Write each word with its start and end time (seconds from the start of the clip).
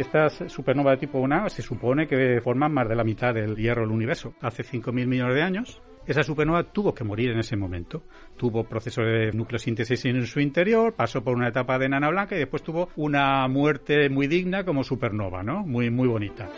Estas 0.00 0.50
supernovas 0.50 0.98
de 0.98 1.06
tipo 1.06 1.18
1 1.18 1.50
se 1.50 1.60
supone 1.60 2.06
que 2.06 2.40
forman 2.42 2.72
más 2.72 2.88
de 2.88 2.96
la 2.96 3.04
mitad 3.04 3.34
del 3.34 3.54
hierro 3.54 3.82
del 3.82 3.90
universo. 3.90 4.32
Hace 4.40 4.62
5.000 4.62 5.06
millones 5.06 5.34
de 5.34 5.42
años, 5.42 5.82
esa 6.06 6.22
supernova 6.22 6.64
tuvo 6.64 6.94
que 6.94 7.04
morir 7.04 7.32
en 7.32 7.38
ese 7.38 7.54
momento. 7.54 8.04
Tuvo 8.38 8.64
procesos 8.64 9.04
de 9.04 9.30
nucleosíntesis 9.32 10.06
en 10.06 10.26
su 10.26 10.40
interior, 10.40 10.94
pasó 10.94 11.22
por 11.22 11.36
una 11.36 11.48
etapa 11.48 11.78
de 11.78 11.84
enana 11.84 12.08
blanca 12.08 12.34
y 12.34 12.38
después 12.38 12.62
tuvo 12.62 12.88
una 12.96 13.46
muerte 13.48 14.08
muy 14.08 14.26
digna 14.26 14.64
como 14.64 14.84
supernova, 14.84 15.42
¿no? 15.42 15.66
Muy, 15.66 15.90
muy 15.90 16.08
bonita. 16.08 16.48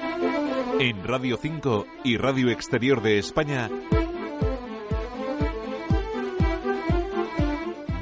En 0.79 1.03
Radio 1.03 1.37
5 1.37 1.87
y 2.05 2.19
Radio 2.19 2.49
Exterior 2.49 3.03
de 3.03 3.19
España, 3.19 3.69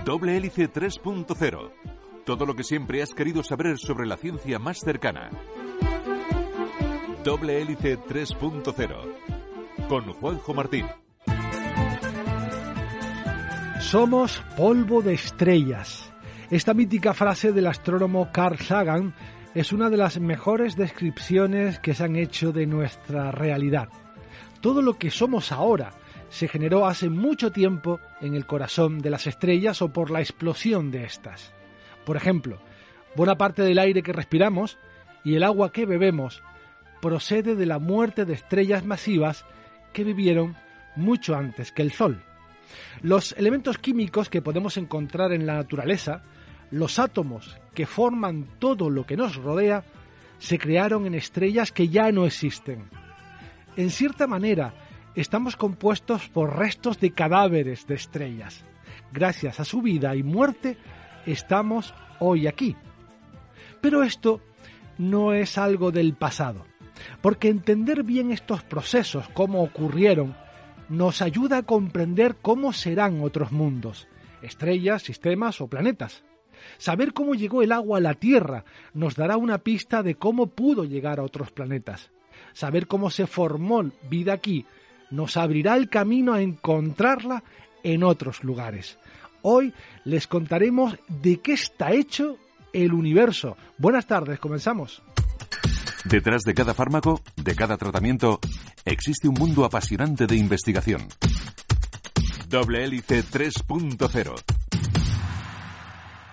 Doble 0.04 0.36
Hélice 0.36 0.70
3.0. 0.70 1.89
Todo 2.24 2.46
lo 2.46 2.54
que 2.54 2.64
siempre 2.64 3.02
has 3.02 3.14
querido 3.14 3.42
saber 3.42 3.78
sobre 3.78 4.06
la 4.06 4.16
ciencia 4.16 4.58
más 4.58 4.78
cercana. 4.78 5.30
Doble 7.24 7.60
Hélice 7.60 7.98
3.0. 7.98 9.88
Con 9.88 10.12
Juanjo 10.12 10.54
Martín. 10.54 10.86
Somos 13.80 14.42
polvo 14.56 15.02
de 15.02 15.14
estrellas. 15.14 16.12
Esta 16.50 16.74
mítica 16.74 17.14
frase 17.14 17.52
del 17.52 17.66
astrónomo 17.66 18.30
Carl 18.32 18.58
Sagan 18.58 19.14
es 19.54 19.72
una 19.72 19.90
de 19.90 19.96
las 19.96 20.20
mejores 20.20 20.76
descripciones 20.76 21.80
que 21.80 21.94
se 21.94 22.04
han 22.04 22.16
hecho 22.16 22.52
de 22.52 22.66
nuestra 22.66 23.32
realidad. 23.32 23.88
Todo 24.60 24.82
lo 24.82 24.98
que 24.98 25.10
somos 25.10 25.52
ahora 25.52 25.92
se 26.28 26.46
generó 26.46 26.86
hace 26.86 27.08
mucho 27.08 27.50
tiempo 27.50 27.98
en 28.20 28.34
el 28.34 28.46
corazón 28.46 29.00
de 29.00 29.10
las 29.10 29.26
estrellas 29.26 29.82
o 29.82 29.92
por 29.92 30.10
la 30.10 30.20
explosión 30.20 30.90
de 30.90 31.04
estas. 31.04 31.52
Por 32.04 32.16
ejemplo, 32.16 32.58
buena 33.16 33.36
parte 33.36 33.62
del 33.62 33.78
aire 33.78 34.02
que 34.02 34.12
respiramos 34.12 34.78
y 35.24 35.34
el 35.34 35.42
agua 35.42 35.72
que 35.72 35.86
bebemos 35.86 36.42
procede 37.00 37.56
de 37.56 37.66
la 37.66 37.78
muerte 37.78 38.24
de 38.24 38.34
estrellas 38.34 38.84
masivas 38.84 39.44
que 39.92 40.04
vivieron 40.04 40.56
mucho 40.96 41.34
antes 41.34 41.72
que 41.72 41.82
el 41.82 41.92
Sol. 41.92 42.22
Los 43.02 43.32
elementos 43.32 43.78
químicos 43.78 44.28
que 44.28 44.42
podemos 44.42 44.76
encontrar 44.76 45.32
en 45.32 45.46
la 45.46 45.54
naturaleza, 45.54 46.22
los 46.70 46.98
átomos 46.98 47.58
que 47.74 47.86
forman 47.86 48.46
todo 48.58 48.90
lo 48.90 49.04
que 49.04 49.16
nos 49.16 49.36
rodea, 49.36 49.84
se 50.38 50.58
crearon 50.58 51.06
en 51.06 51.14
estrellas 51.14 51.72
que 51.72 51.88
ya 51.88 52.12
no 52.12 52.26
existen. 52.26 52.84
En 53.76 53.90
cierta 53.90 54.26
manera, 54.26 54.74
estamos 55.14 55.56
compuestos 55.56 56.28
por 56.28 56.56
restos 56.56 56.98
de 57.00 57.12
cadáveres 57.12 57.86
de 57.86 57.94
estrellas. 57.94 58.64
Gracias 59.12 59.60
a 59.60 59.64
su 59.64 59.82
vida 59.82 60.14
y 60.14 60.22
muerte, 60.22 60.76
estamos 61.32 61.94
hoy 62.18 62.46
aquí. 62.46 62.76
Pero 63.80 64.02
esto 64.02 64.40
no 64.98 65.32
es 65.32 65.58
algo 65.58 65.90
del 65.90 66.14
pasado, 66.14 66.66
porque 67.20 67.48
entender 67.48 68.02
bien 68.02 68.30
estos 68.30 68.62
procesos, 68.62 69.28
cómo 69.30 69.62
ocurrieron, 69.62 70.36
nos 70.88 71.22
ayuda 71.22 71.58
a 71.58 71.62
comprender 71.62 72.36
cómo 72.42 72.72
serán 72.72 73.22
otros 73.22 73.52
mundos, 73.52 74.08
estrellas, 74.42 75.02
sistemas 75.02 75.60
o 75.60 75.68
planetas. 75.68 76.24
Saber 76.76 77.14
cómo 77.14 77.34
llegó 77.34 77.62
el 77.62 77.72
agua 77.72 77.98
a 77.98 78.02
la 78.02 78.14
Tierra 78.14 78.64
nos 78.92 79.14
dará 79.16 79.36
una 79.38 79.58
pista 79.58 80.02
de 80.02 80.16
cómo 80.16 80.48
pudo 80.48 80.84
llegar 80.84 81.18
a 81.18 81.22
otros 81.22 81.50
planetas. 81.50 82.10
Saber 82.52 82.86
cómo 82.86 83.10
se 83.10 83.26
formó 83.26 83.90
vida 84.10 84.34
aquí 84.34 84.66
nos 85.10 85.36
abrirá 85.36 85.76
el 85.76 85.88
camino 85.88 86.32
a 86.32 86.40
encontrarla 86.40 87.42
en 87.82 88.04
otros 88.04 88.44
lugares. 88.44 88.98
Hoy 89.42 89.72
les 90.04 90.26
contaremos 90.26 90.96
de 91.08 91.40
qué 91.40 91.52
está 91.52 91.92
hecho 91.92 92.36
el 92.72 92.92
universo. 92.92 93.56
Buenas 93.78 94.06
tardes, 94.06 94.38
comenzamos. 94.38 95.02
Detrás 96.04 96.42
de 96.42 96.54
cada 96.54 96.74
fármaco, 96.74 97.20
de 97.36 97.54
cada 97.54 97.76
tratamiento, 97.76 98.40
existe 98.84 99.28
un 99.28 99.34
mundo 99.34 99.64
apasionante 99.64 100.26
de 100.26 100.36
investigación. 100.36 101.06
Doble 102.48 102.84
Hélice 102.84 103.22
3.0 103.22 104.59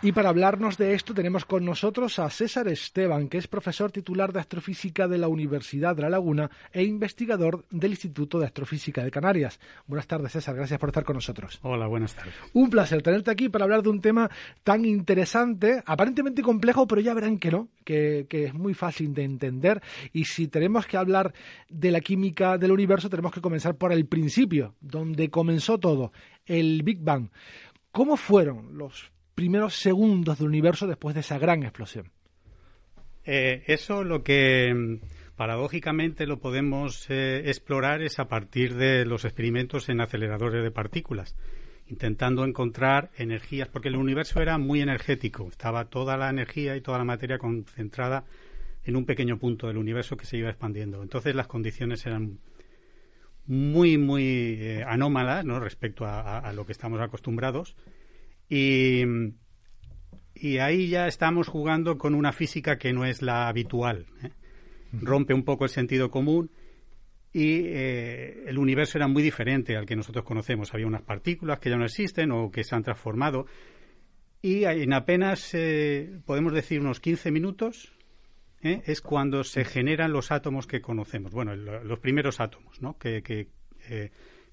y 0.01 0.11
para 0.11 0.29
hablarnos 0.29 0.77
de 0.77 0.93
esto 0.93 1.13
tenemos 1.13 1.45
con 1.45 1.65
nosotros 1.65 2.19
a 2.19 2.29
César 2.29 2.67
Esteban, 2.67 3.27
que 3.29 3.39
es 3.39 3.47
profesor 3.47 3.91
titular 3.91 4.31
de 4.31 4.39
astrofísica 4.39 5.07
de 5.07 5.17
la 5.17 5.27
Universidad 5.27 5.95
de 5.95 6.03
La 6.03 6.09
Laguna 6.09 6.51
e 6.71 6.83
investigador 6.83 7.65
del 7.71 7.91
Instituto 7.91 8.39
de 8.39 8.45
Astrofísica 8.45 9.03
de 9.03 9.09
Canarias. 9.09 9.59
Buenas 9.87 10.05
tardes, 10.05 10.33
César. 10.33 10.55
Gracias 10.55 10.79
por 10.79 10.89
estar 10.89 11.03
con 11.03 11.15
nosotros. 11.15 11.59
Hola, 11.63 11.87
buenas 11.87 12.13
tardes. 12.13 12.35
Un 12.53 12.69
placer 12.69 13.01
tenerte 13.01 13.31
aquí 13.31 13.49
para 13.49 13.63
hablar 13.63 13.81
de 13.81 13.89
un 13.89 13.99
tema 13.99 14.29
tan 14.63 14.85
interesante, 14.85 15.81
aparentemente 15.83 16.43
complejo, 16.43 16.85
pero 16.85 17.01
ya 17.01 17.15
verán 17.15 17.39
que 17.39 17.49
no, 17.49 17.69
que, 17.83 18.27
que 18.29 18.45
es 18.45 18.53
muy 18.53 18.75
fácil 18.75 19.15
de 19.15 19.23
entender. 19.23 19.81
Y 20.13 20.25
si 20.25 20.47
tenemos 20.47 20.85
que 20.85 20.97
hablar 20.97 21.33
de 21.69 21.89
la 21.89 22.01
química 22.01 22.59
del 22.59 22.71
universo, 22.71 23.09
tenemos 23.09 23.31
que 23.31 23.41
comenzar 23.41 23.75
por 23.75 23.91
el 23.91 24.05
principio, 24.05 24.75
donde 24.79 25.31
comenzó 25.31 25.79
todo, 25.79 26.11
el 26.45 26.83
Big 26.83 26.99
Bang. 27.01 27.29
¿Cómo 27.91 28.15
fueron 28.15 28.77
los 28.77 29.11
primeros 29.37 29.75
segundos 29.75 30.39
del 30.39 30.47
universo 30.47 30.87
después 30.87 31.13
de 31.13 31.21
esa 31.21 31.37
gran 31.37 31.61
explosión. 31.61 32.09
Eh, 33.23 33.63
eso 33.67 34.03
lo 34.03 34.23
que 34.23 34.73
mm, 34.73 35.35
paradójicamente 35.35 36.25
lo 36.25 36.39
podemos 36.39 37.07
eh, 37.11 37.43
explorar 37.45 38.01
es 38.01 38.17
a 38.17 38.27
partir 38.27 38.73
de 38.73 39.05
los 39.05 39.25
experimentos 39.25 39.89
en 39.89 40.01
aceleradores 40.01 40.63
de 40.63 40.71
partículas, 40.71 41.35
intentando 41.85 42.45
encontrar 42.45 43.11
energías, 43.15 43.67
porque 43.67 43.89
el 43.89 43.97
universo 43.97 44.41
era 44.41 44.57
muy 44.57 44.81
energético, 44.81 45.47
estaba 45.47 45.85
toda 45.85 46.17
la 46.17 46.31
energía 46.31 46.75
y 46.75 46.81
toda 46.81 46.97
la 46.97 47.05
materia 47.05 47.37
concentrada 47.37 48.25
en 48.85 48.95
un 48.95 49.05
pequeño 49.05 49.37
punto 49.37 49.67
del 49.67 49.77
universo 49.77 50.17
que 50.17 50.25
se 50.25 50.37
iba 50.37 50.49
expandiendo. 50.49 51.03
Entonces 51.03 51.35
las 51.35 51.45
condiciones 51.45 52.03
eran 52.07 52.39
muy, 53.45 53.99
muy 53.99 54.57
eh, 54.59 54.83
anómalas 54.83 55.45
¿no? 55.45 55.59
respecto 55.59 56.05
a, 56.07 56.51
lo 56.53 56.65
que 56.65 56.71
estamos 56.71 56.99
acostumbrados 56.99 57.75
y, 58.49 59.03
ahí 60.59 60.87
ya 60.87 61.07
estamos 61.07 61.47
jugando 61.47 61.97
con 61.97 62.15
una 62.15 62.31
física 62.31 62.77
que 62.77 62.93
no 62.93 63.05
es 63.05 63.21
la 63.21 63.47
habitual. 63.47 64.05
¿eh? 64.23 64.31
Rompe 64.93 65.33
un 65.33 65.43
poco 65.43 65.65
el 65.65 65.69
sentido 65.69 66.09
común 66.09 66.51
y 67.33 67.65
eh, 67.65 68.45
el 68.47 68.57
universo 68.57 68.97
era 68.97 69.07
muy 69.07 69.21
diferente 69.21 69.75
al 69.75 69.85
que 69.85 69.95
nosotros 69.95 70.23
conocemos. 70.23 70.73
Había 70.73 70.87
unas 70.87 71.01
partículas 71.01 71.59
que 71.59 71.69
ya 71.69 71.77
no 71.77 71.85
existen 71.85 72.31
o 72.31 72.49
que 72.51 72.63
se 72.63 72.75
han 72.75 72.83
transformado. 72.83 73.45
Y 74.41 74.63
en 74.63 74.93
apenas, 74.93 75.53
eh, 75.53 76.19
podemos 76.25 76.53
decir, 76.53 76.79
unos 76.79 76.99
15 76.99 77.31
minutos, 77.31 77.91
es 78.61 79.01
cuando 79.01 79.43
se 79.43 79.65
generan 79.65 80.11
los 80.11 80.31
átomos 80.31 80.67
que 80.67 80.81
conocemos. 80.81 81.31
Bueno, 81.31 81.55
los 81.55 81.99
primeros 81.99 82.39
átomos 82.39 82.81
¿no? 82.81 82.97
que, 82.97 83.21
que, 83.21 83.49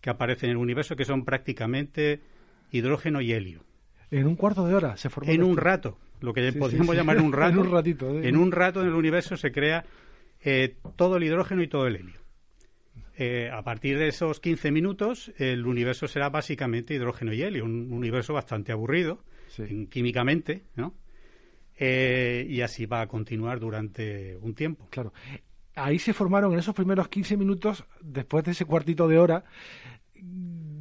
que 0.00 0.10
aparecen 0.10 0.50
en 0.50 0.56
el 0.56 0.62
universo, 0.62 0.94
que 0.94 1.04
son 1.04 1.24
prácticamente 1.24 2.20
hidrógeno 2.70 3.20
y 3.20 3.32
helio. 3.32 3.64
En 4.10 4.26
un 4.26 4.36
cuarto 4.36 4.66
de 4.66 4.74
hora 4.74 4.96
se 4.96 5.10
formó. 5.10 5.30
En 5.30 5.42
un 5.42 5.56
rato, 5.56 5.98
lo 6.20 6.32
que 6.32 6.52
podríamos 6.52 6.94
llamar 6.94 7.20
un 7.20 7.32
rato. 7.32 7.60
en 7.60 7.66
un 7.66 7.72
ratito. 7.72 8.20
En 8.20 8.36
un 8.36 8.52
rato 8.52 8.80
en 8.80 8.88
el 8.88 8.94
universo 8.94 9.36
se 9.36 9.52
crea 9.52 9.84
eh, 10.44 10.76
todo 10.96 11.16
el 11.16 11.24
hidrógeno 11.24 11.62
y 11.62 11.68
todo 11.68 11.86
el 11.86 11.96
helio. 11.96 12.20
Eh, 13.16 13.48
a 13.52 13.62
partir 13.62 13.96
de 13.98 14.08
esos 14.08 14.40
15 14.40 14.72
minutos, 14.72 15.32
el 15.38 15.66
universo 15.66 16.08
será 16.08 16.30
básicamente 16.30 16.94
hidrógeno 16.94 17.32
y 17.32 17.42
helio, 17.42 17.64
un 17.64 17.92
universo 17.92 18.34
bastante 18.34 18.72
aburrido 18.72 19.22
químicamente, 19.88 20.64
¿no? 20.74 20.94
Eh, 21.76 22.46
y 22.48 22.60
así 22.60 22.86
va 22.86 23.02
a 23.02 23.06
continuar 23.06 23.60
durante 23.60 24.36
un 24.40 24.54
tiempo. 24.54 24.88
Claro. 24.90 25.12
Ahí 25.76 25.98
se 25.98 26.12
formaron 26.12 26.52
en 26.52 26.58
esos 26.60 26.74
primeros 26.74 27.08
15 27.08 27.36
minutos, 27.36 27.84
después 28.00 28.44
de 28.44 28.52
ese 28.52 28.64
cuartito 28.64 29.08
de 29.08 29.18
hora, 29.18 29.44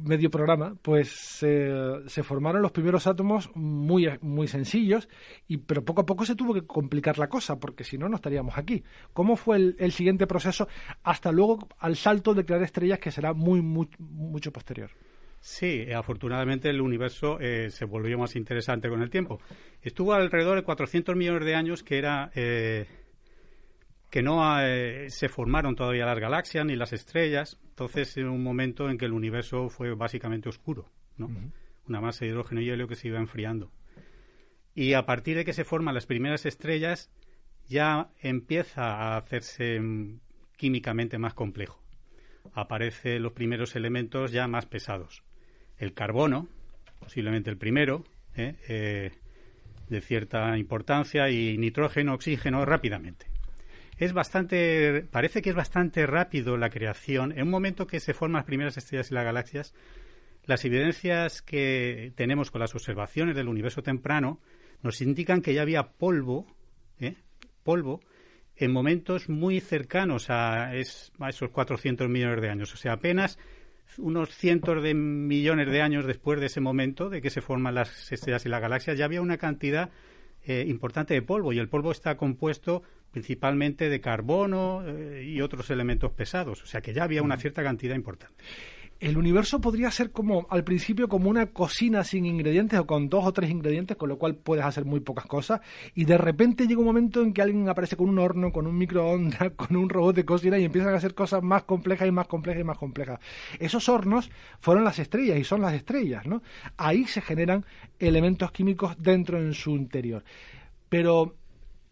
medio 0.04 0.30
programa, 0.30 0.76
pues 0.82 1.08
se 1.08 2.22
formaron 2.22 2.62
los 2.62 2.72
primeros 2.72 3.06
átomos 3.06 3.50
muy, 3.54 4.08
muy 4.20 4.48
sencillos, 4.48 5.08
y, 5.48 5.58
pero 5.58 5.84
poco 5.84 6.02
a 6.02 6.06
poco 6.06 6.24
se 6.24 6.36
tuvo 6.36 6.54
que 6.54 6.66
complicar 6.66 7.18
la 7.18 7.28
cosa, 7.28 7.58
porque 7.58 7.84
si 7.84 7.98
no, 7.98 8.08
no 8.08 8.16
estaríamos 8.16 8.56
aquí. 8.56 8.84
¿Cómo 9.12 9.36
fue 9.36 9.74
el, 9.78 9.92
siguiente 9.92 10.26
proceso 10.26 10.68
hasta 11.02 11.32
luego 11.32 11.68
al 11.78 11.96
salto 11.96 12.34
de 12.34 12.44
crear 12.44 12.62
estrellas 12.62 12.98
que 12.98 13.10
será 13.10 13.32
muy, 13.32 13.62
mucho 13.62 14.52
posterior? 14.52 14.90
Sí, 15.40 15.92
afortunadamente 15.92 16.70
el 16.70 16.80
universo 16.80 17.38
eh, 17.38 17.68
se 17.70 17.84
volvió 17.84 18.18
más 18.18 18.34
interesante 18.34 18.88
con 18.88 19.02
el 19.02 19.10
tiempo. 19.10 19.40
Estuvo 19.82 20.14
alrededor 20.14 20.56
de 20.56 20.62
400 20.62 21.14
millones 21.16 21.44
de 21.44 21.54
años, 21.54 21.82
que 21.82 21.98
era 21.98 22.30
eh, 22.34 22.86
que 24.14 24.22
no 24.22 24.44
eh, 24.60 25.10
se 25.10 25.28
formaron 25.28 25.74
todavía 25.74 26.06
las 26.06 26.20
galaxias 26.20 26.64
ni 26.64 26.76
las 26.76 26.92
estrellas. 26.92 27.58
Entonces, 27.70 28.16
en 28.16 28.28
un 28.28 28.44
momento 28.44 28.88
en 28.88 28.96
que 28.96 29.06
el 29.06 29.12
universo 29.12 29.68
fue 29.70 29.92
básicamente 29.92 30.48
oscuro, 30.48 30.88
¿no? 31.16 31.28
Una 31.88 32.00
masa 32.00 32.24
de 32.24 32.30
hidrógeno 32.30 32.60
y 32.60 32.70
helio 32.70 32.86
que 32.86 32.94
se 32.94 33.08
iba 33.08 33.18
enfriando. 33.18 33.72
Y 34.72 34.92
a 34.92 35.04
partir 35.04 35.36
de 35.36 35.44
que 35.44 35.52
se 35.52 35.64
forman 35.64 35.96
las 35.96 36.06
primeras 36.06 36.46
estrellas, 36.46 37.10
ya 37.66 38.10
empieza 38.20 38.84
a 38.84 39.16
hacerse 39.16 39.80
mm, 39.80 40.20
químicamente 40.56 41.18
más 41.18 41.34
complejo. 41.34 41.82
Aparecen 42.52 43.20
los 43.20 43.32
primeros 43.32 43.74
elementos 43.74 44.30
ya 44.30 44.46
más 44.46 44.66
pesados. 44.66 45.24
El 45.76 45.92
carbono, 45.92 46.46
posiblemente 47.00 47.50
el 47.50 47.58
primero, 47.58 48.04
¿eh? 48.36 48.54
Eh, 48.68 49.10
de 49.88 50.00
cierta 50.00 50.56
importancia, 50.56 51.30
y 51.30 51.58
nitrógeno, 51.58 52.14
oxígeno 52.14 52.64
rápidamente. 52.64 53.33
Es 53.96 54.12
bastante, 54.12 55.06
parece 55.10 55.42
que 55.42 55.50
es 55.50 55.56
bastante 55.56 56.06
rápido 56.06 56.56
la 56.56 56.70
creación. 56.70 57.32
En 57.32 57.42
un 57.42 57.50
momento 57.50 57.86
que 57.86 58.00
se 58.00 58.14
forman 58.14 58.40
las 58.40 58.46
primeras 58.46 58.76
estrellas 58.76 59.10
y 59.10 59.14
las 59.14 59.24
galaxias, 59.24 59.74
las 60.44 60.64
evidencias 60.64 61.42
que 61.42 62.12
tenemos 62.16 62.50
con 62.50 62.60
las 62.60 62.74
observaciones 62.74 63.36
del 63.36 63.48
universo 63.48 63.82
temprano 63.82 64.40
nos 64.82 65.00
indican 65.00 65.40
que 65.40 65.54
ya 65.54 65.62
había 65.62 65.92
polvo, 65.92 66.46
¿eh? 67.00 67.16
polvo, 67.62 68.00
en 68.56 68.72
momentos 68.72 69.28
muy 69.28 69.60
cercanos 69.60 70.26
a, 70.28 70.74
esos 70.76 71.50
400 71.50 72.08
millones 72.08 72.42
de 72.42 72.50
años. 72.50 72.74
O 72.74 72.76
sea, 72.76 72.92
apenas 72.92 73.38
unos 73.98 74.34
cientos 74.34 74.82
de 74.82 74.94
millones 74.94 75.70
de 75.70 75.80
años 75.80 76.06
después 76.06 76.40
de 76.40 76.46
ese 76.46 76.60
momento 76.60 77.08
de 77.08 77.22
que 77.22 77.30
se 77.30 77.40
forman 77.40 77.74
las 77.74 78.12
estrellas 78.12 78.44
y 78.44 78.48
las 78.48 78.60
galaxias, 78.60 78.98
ya 78.98 79.04
había 79.04 79.22
una 79.22 79.38
cantidad 79.38 79.90
eh, 80.46 80.64
importante 80.68 81.14
de 81.14 81.22
polvo 81.22 81.52
y 81.52 81.58
el 81.58 81.68
polvo 81.68 81.92
está 81.92 82.16
compuesto 82.16 82.82
principalmente 83.10 83.88
de 83.88 84.00
carbono 84.00 84.82
eh, 84.86 85.24
y 85.24 85.40
otros 85.40 85.70
elementos 85.70 86.12
pesados, 86.12 86.62
o 86.62 86.66
sea 86.66 86.80
que 86.80 86.92
ya 86.92 87.04
había 87.04 87.22
una 87.22 87.36
cierta 87.38 87.62
cantidad 87.62 87.94
importante 87.94 88.42
el 89.04 89.18
universo 89.18 89.60
podría 89.60 89.90
ser 89.90 90.12
como 90.12 90.46
al 90.48 90.64
principio 90.64 91.10
como 91.10 91.28
una 91.28 91.44
cocina 91.44 92.04
sin 92.04 92.24
ingredientes 92.24 92.78
o 92.78 92.86
con 92.86 93.10
dos 93.10 93.26
o 93.26 93.32
tres 93.34 93.50
ingredientes, 93.50 93.98
con 93.98 94.08
lo 94.08 94.16
cual 94.16 94.34
puedes 94.34 94.64
hacer 94.64 94.86
muy 94.86 95.00
pocas 95.00 95.26
cosas 95.26 95.60
y 95.94 96.06
de 96.06 96.16
repente 96.16 96.66
llega 96.66 96.80
un 96.80 96.86
momento 96.86 97.20
en 97.20 97.34
que 97.34 97.42
alguien 97.42 97.68
aparece 97.68 97.98
con 97.98 98.08
un 98.08 98.18
horno, 98.18 98.50
con 98.50 98.66
un 98.66 98.78
microondas, 98.78 99.50
con 99.56 99.76
un 99.76 99.90
robot 99.90 100.16
de 100.16 100.24
cocina 100.24 100.58
y 100.58 100.64
empiezan 100.64 100.94
a 100.94 100.96
hacer 100.96 101.14
cosas 101.14 101.42
más 101.42 101.64
complejas 101.64 102.08
y 102.08 102.12
más 102.12 102.26
complejas 102.26 102.62
y 102.62 102.64
más 102.64 102.78
complejas. 102.78 103.20
Esos 103.58 103.90
hornos 103.90 104.30
fueron 104.58 104.84
las 104.84 104.98
estrellas 104.98 105.38
y 105.38 105.44
son 105.44 105.60
las 105.60 105.74
estrellas, 105.74 106.24
¿no? 106.24 106.42
Ahí 106.78 107.04
se 107.04 107.20
generan 107.20 107.66
elementos 107.98 108.52
químicos 108.52 108.96
dentro 108.98 109.38
en 109.38 109.52
su 109.52 109.72
interior. 109.72 110.24
Pero 110.88 111.36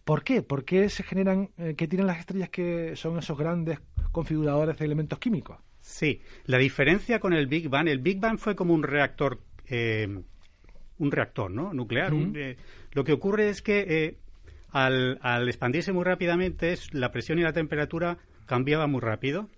¿Por 0.04 0.24
qué? 0.24 0.42
¿Por 0.42 0.64
qué 0.64 0.88
se 0.88 1.04
generan, 1.04 1.50
eh, 1.58 1.74
qué 1.76 1.86
tienen 1.86 2.08
las 2.08 2.18
estrellas 2.18 2.48
que 2.48 2.96
son 2.96 3.18
esos 3.18 3.38
grandes 3.38 3.78
configuradores 4.10 4.76
de 4.76 4.84
elementos 4.84 5.18
químicos? 5.20 5.58
Sí, 5.82 6.23
la 6.46 6.58
diferencia 6.58 7.19
con 7.19 7.32
el 7.32 7.49
Big 7.49 7.69
Bang, 7.69 7.88
el 7.88 7.99
Big 7.99 8.20
Bang 8.20 8.38
fue 8.38 8.55
como 8.55 8.73
un 8.73 8.84
reactor, 8.84 9.40
eh, 9.67 10.08
un 10.99 11.11
reactor, 11.11 11.50
¿no? 11.50 11.75
Nuclear. 11.75 12.12
Eh, 12.34 12.56
lo 12.93 13.02
que 13.02 13.12
ocurre 13.12 13.49
es 13.49 13.62
que 13.62 13.81
eh, 13.88 14.17
al, 14.70 15.19
expandirse 15.49 15.93
muy 15.93 16.05
rápidamente, 16.05 16.79
la 16.93 17.11
presión 17.11 17.40
y 17.40 17.43
la 17.43 17.52
temperatura 17.52 18.19
cambiaban 18.46 18.93
muy 18.93 19.00
rápido, 19.00 19.50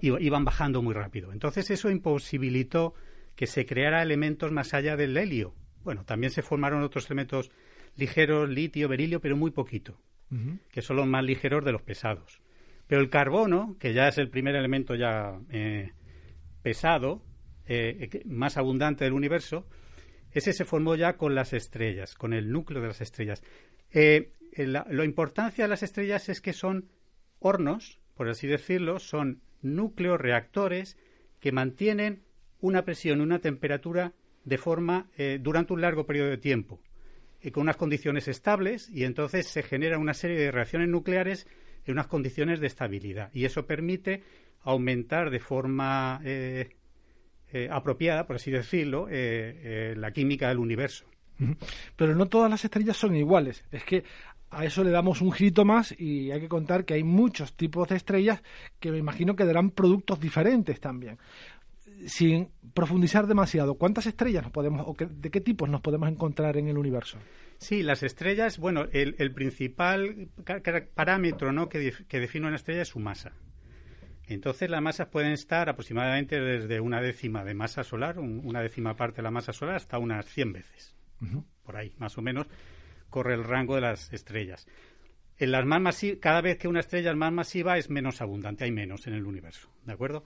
y 0.00 0.08
iban 0.24 0.46
bajando 0.46 0.80
muy 0.80 0.94
rápido. 0.94 1.32
Entonces 1.32 1.70
eso 1.70 1.90
imposibilitó 1.90 2.94
que 3.36 3.46
se 3.46 3.66
creara 3.66 4.02
elementos 4.02 4.50
más 4.52 4.72
allá 4.72 4.96
del 4.96 5.16
helio. 5.18 5.54
Bueno, 5.84 6.04
también 6.04 6.32
se 6.32 6.42
formaron 6.42 6.82
otros 6.82 7.06
elementos 7.10 7.50
ligeros, 7.94 8.48
litio, 8.48 8.88
berilio, 8.88 9.20
pero 9.20 9.36
muy 9.36 9.50
poquito, 9.50 10.00
que 10.72 10.80
son 10.80 10.96
los 10.96 11.06
más 11.06 11.22
ligeros 11.22 11.62
de 11.62 11.72
los 11.72 11.82
pesados. 11.82 12.40
Pero 12.86 13.00
el 13.00 13.10
carbono, 13.10 13.76
que 13.78 13.92
ya 13.92 14.08
es 14.08 14.18
el 14.18 14.30
primer 14.30 14.54
elemento 14.54 14.94
ya 14.94 15.38
eh, 15.50 15.92
pesado, 16.62 17.22
eh, 17.66 18.22
más 18.26 18.56
abundante 18.56 19.04
del 19.04 19.12
universo, 19.12 19.66
ese 20.30 20.52
se 20.52 20.64
formó 20.64 20.94
ya 20.94 21.16
con 21.16 21.34
las 21.34 21.52
estrellas, 21.52 22.14
con 22.14 22.32
el 22.32 22.52
núcleo 22.52 22.80
de 22.80 22.88
las 22.88 23.00
estrellas. 23.00 23.42
Eh, 23.90 24.32
la, 24.56 24.86
importancia 25.04 25.64
de 25.64 25.68
las 25.68 25.82
estrellas 25.82 26.28
es 26.28 26.40
que 26.40 26.52
son 26.52 26.88
hornos, 27.40 28.00
por 28.14 28.28
así 28.28 28.46
decirlo, 28.46 29.00
son 29.00 29.42
núcleos 29.62 30.20
reactores 30.20 30.96
que 31.40 31.52
mantienen 31.52 32.22
una 32.60 32.84
presión 32.84 33.18
y 33.18 33.22
una 33.22 33.40
temperatura 33.40 34.12
de 34.44 34.58
forma 34.58 35.10
durante 35.40 35.72
un 35.72 35.80
largo 35.80 36.06
periodo 36.06 36.30
de 36.30 36.38
tiempo, 36.38 36.80
con 37.52 37.64
unas 37.64 37.76
condiciones 37.76 38.28
estables, 38.28 38.88
y 38.90 39.04
entonces 39.04 39.48
se 39.48 39.62
genera 39.62 39.98
una 39.98 40.14
serie 40.14 40.38
de 40.38 40.52
reacciones 40.52 40.88
nucleares 40.88 41.46
en 41.86 41.92
unas 41.92 42.06
condiciones 42.06 42.60
de 42.60 42.66
estabilidad. 42.66 43.30
Y 43.32 43.44
eso 43.44 43.66
permite 43.66 44.22
aumentar 44.62 45.30
de 45.30 45.38
forma 45.38 46.20
eh, 46.24 46.70
eh, 47.52 47.68
apropiada, 47.70 48.26
por 48.26 48.36
así 48.36 48.50
decirlo, 48.50 49.06
eh, 49.10 49.94
la 49.96 50.10
química 50.10 50.48
del 50.48 50.58
universo. 50.58 51.06
Pero 51.96 52.14
no 52.14 52.26
todas 52.26 52.50
las 52.50 52.64
estrellas 52.64 52.96
son 52.96 53.14
iguales. 53.14 53.64
Es 53.70 53.84
que 53.84 54.04
a 54.50 54.64
eso 54.64 54.82
le 54.82 54.90
damos 54.90 55.20
un 55.20 55.32
girito 55.32 55.64
más 55.64 55.94
y 55.98 56.30
hay 56.30 56.40
que 56.40 56.48
contar 56.48 56.84
que 56.84 56.94
hay 56.94 57.04
muchos 57.04 57.54
tipos 57.54 57.88
de 57.88 57.96
estrellas 57.96 58.42
que 58.80 58.90
me 58.90 58.98
imagino 58.98 59.36
que 59.36 59.44
darán 59.44 59.70
productos 59.70 60.20
diferentes 60.20 60.80
también. 60.80 61.18
Sin 62.06 62.50
profundizar 62.74 63.26
demasiado, 63.26 63.76
¿cuántas 63.76 64.06
estrellas 64.06 64.42
nos 64.42 64.52
podemos 64.52 64.86
o 64.86 64.94
de 64.98 65.30
qué 65.30 65.40
tipos 65.40 65.68
nos 65.68 65.80
podemos 65.80 66.08
encontrar 66.08 66.56
en 66.56 66.68
el 66.68 66.76
universo? 66.76 67.18
Sí, 67.58 67.82
las 67.82 68.02
estrellas, 68.02 68.58
bueno, 68.58 68.86
el, 68.92 69.32
principal 69.32 70.28
parámetro 70.94 71.52
¿no? 71.52 71.68
que, 71.68 71.92
define 72.10 72.46
una 72.46 72.56
estrella 72.56 72.82
es 72.82 72.88
su 72.88 72.98
masa. 72.98 73.32
Entonces 74.28 74.68
las 74.68 74.82
masas 74.82 75.08
pueden 75.08 75.32
estar 75.32 75.68
aproximadamente 75.68 76.40
desde 76.40 76.80
una 76.80 77.00
décima 77.00 77.44
de 77.44 77.54
masa 77.54 77.84
solar, 77.84 78.18
una 78.18 78.60
décima 78.60 78.96
parte 78.96 79.16
de 79.18 79.22
la 79.22 79.30
masa 79.30 79.52
solar, 79.52 79.76
hasta 79.76 79.98
unas 79.98 80.26
100 80.26 80.52
veces. 80.52 80.94
Por 81.62 81.76
ahí, 81.76 81.94
más 81.98 82.18
o 82.18 82.22
menos, 82.22 82.46
corre 83.08 83.34
el 83.34 83.44
rango 83.44 83.76
de 83.76 83.80
las 83.82 84.12
estrellas. 84.12 84.66
En 85.38 85.52
las 85.52 85.64
más 85.64 86.00
cada 86.20 86.40
vez 86.40 86.58
que 86.58 86.68
una 86.68 86.80
estrella 86.80 87.10
es 87.10 87.16
más 87.16 87.32
masiva 87.32 87.78
es 87.78 87.88
menos 87.88 88.20
abundante, 88.20 88.64
hay 88.64 88.72
menos 88.72 89.06
en 89.06 89.14
el 89.14 89.26
universo, 89.26 89.70
¿de 89.84 89.92
acuerdo? 89.92 90.24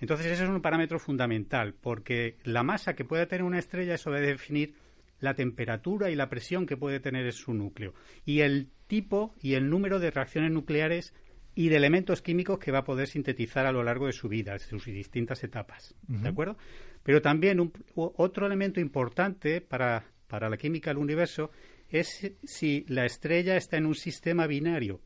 Entonces 0.00 0.26
ese 0.26 0.44
es 0.44 0.48
un 0.48 0.62
parámetro 0.62 0.98
fundamental, 0.98 1.74
porque 1.74 2.36
la 2.44 2.62
masa 2.62 2.94
que 2.94 3.04
puede 3.04 3.26
tener 3.26 3.42
una 3.42 3.58
estrella 3.58 3.94
eso 3.94 4.10
debe 4.10 4.28
definir 4.28 4.74
la 5.20 5.34
temperatura 5.34 6.10
y 6.10 6.14
la 6.14 6.28
presión 6.28 6.66
que 6.66 6.76
puede 6.76 7.00
tener 7.00 7.26
en 7.26 7.32
su 7.32 7.52
núcleo 7.52 7.94
y 8.24 8.40
el 8.40 8.70
tipo 8.86 9.34
y 9.42 9.54
el 9.54 9.68
número 9.68 9.98
de 9.98 10.10
reacciones 10.10 10.52
nucleares 10.52 11.12
y 11.54 11.70
de 11.70 11.76
elementos 11.76 12.22
químicos 12.22 12.60
que 12.60 12.70
va 12.70 12.78
a 12.78 12.84
poder 12.84 13.08
sintetizar 13.08 13.66
a 13.66 13.72
lo 13.72 13.82
largo 13.82 14.06
de 14.06 14.12
su 14.12 14.28
vida, 14.28 14.52
de 14.52 14.60
sus 14.60 14.84
distintas 14.84 15.42
etapas. 15.42 15.92
¿De 16.06 16.28
acuerdo? 16.28 16.56
Pero 17.02 17.20
también 17.20 17.72
otro 17.96 18.46
elemento 18.46 18.78
importante 18.78 19.60
para, 19.60 20.04
para 20.28 20.48
la 20.48 20.56
química 20.56 20.90
del 20.90 20.98
universo 20.98 21.50
es 21.88 22.32
si 22.44 22.84
la 22.86 23.06
estrella 23.06 23.56
está 23.56 23.76
en 23.76 23.86
un 23.86 23.96
sistema 23.96 24.46
binario. 24.46 25.00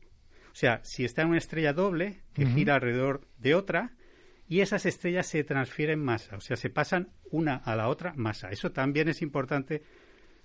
O 0.51 0.55
sea, 0.55 0.79
si 0.83 1.03
está 1.03 1.23
en 1.23 1.29
una 1.29 1.39
estrella 1.39 1.73
doble 1.73 2.21
que 2.33 2.45
gira 2.45 2.75
alrededor 2.75 3.27
de 3.39 3.55
otra 3.55 3.95
y 4.47 4.59
esas 4.61 4.85
estrellas 4.85 5.27
se 5.27 5.43
transfieren 5.43 6.03
masa, 6.03 6.35
o 6.35 6.41
sea, 6.41 6.57
se 6.57 6.69
pasan 6.69 7.09
una 7.31 7.55
a 7.55 7.75
la 7.75 7.87
otra 7.87 8.13
masa. 8.15 8.49
Eso 8.49 8.71
también 8.71 9.07
es 9.09 9.21
importante 9.21 9.83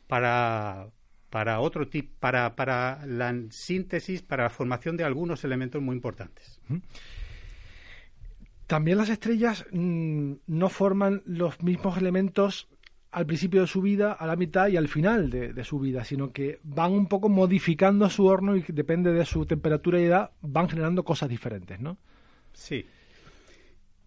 para, 0.07 0.89
para 1.31 1.61
otro 1.61 1.89
tipo, 1.89 2.15
para, 2.21 2.57
para 2.57 3.05
la 3.07 3.35
síntesis, 3.51 4.23
para 4.23 4.45
la 4.45 4.51
formación 4.51 4.97
de 4.97 5.05
algunos 5.05 5.45
elementos 5.45 5.83
muy 5.83 5.97
importantes. 5.97 6.61
También 8.67 8.99
las 8.99 9.09
estrellas 9.09 9.67
mm, 9.73 10.33
no 10.47 10.69
forman 10.69 11.23
los 11.27 11.63
mismos 11.63 11.97
elementos 11.97 12.69
al 13.11 13.27
principio 13.27 13.63
de 13.63 13.67
su 13.67 13.81
vida, 13.81 14.13
a 14.13 14.27
la 14.27 14.37
mitad 14.37 14.69
y 14.69 14.77
al 14.77 14.89
final 14.89 15.31
de, 15.31 15.65
su 15.65 15.79
vida, 15.79 16.05
sino 16.05 16.33
que 16.33 16.61
van 16.63 16.93
un 16.93 17.07
poco 17.07 17.29
modificando 17.29 18.09
su 18.11 18.27
horno 18.27 18.55
y 18.57 18.65
depende 18.69 19.13
de 19.13 19.25
su 19.25 19.47
temperatura 19.47 19.99
y 20.01 20.05
edad, 20.05 20.33
van 20.43 20.69
generando 20.69 21.05
cosas 21.05 21.29
diferentes, 21.29 21.81
¿no? 21.81 21.97
Sí. 22.53 22.85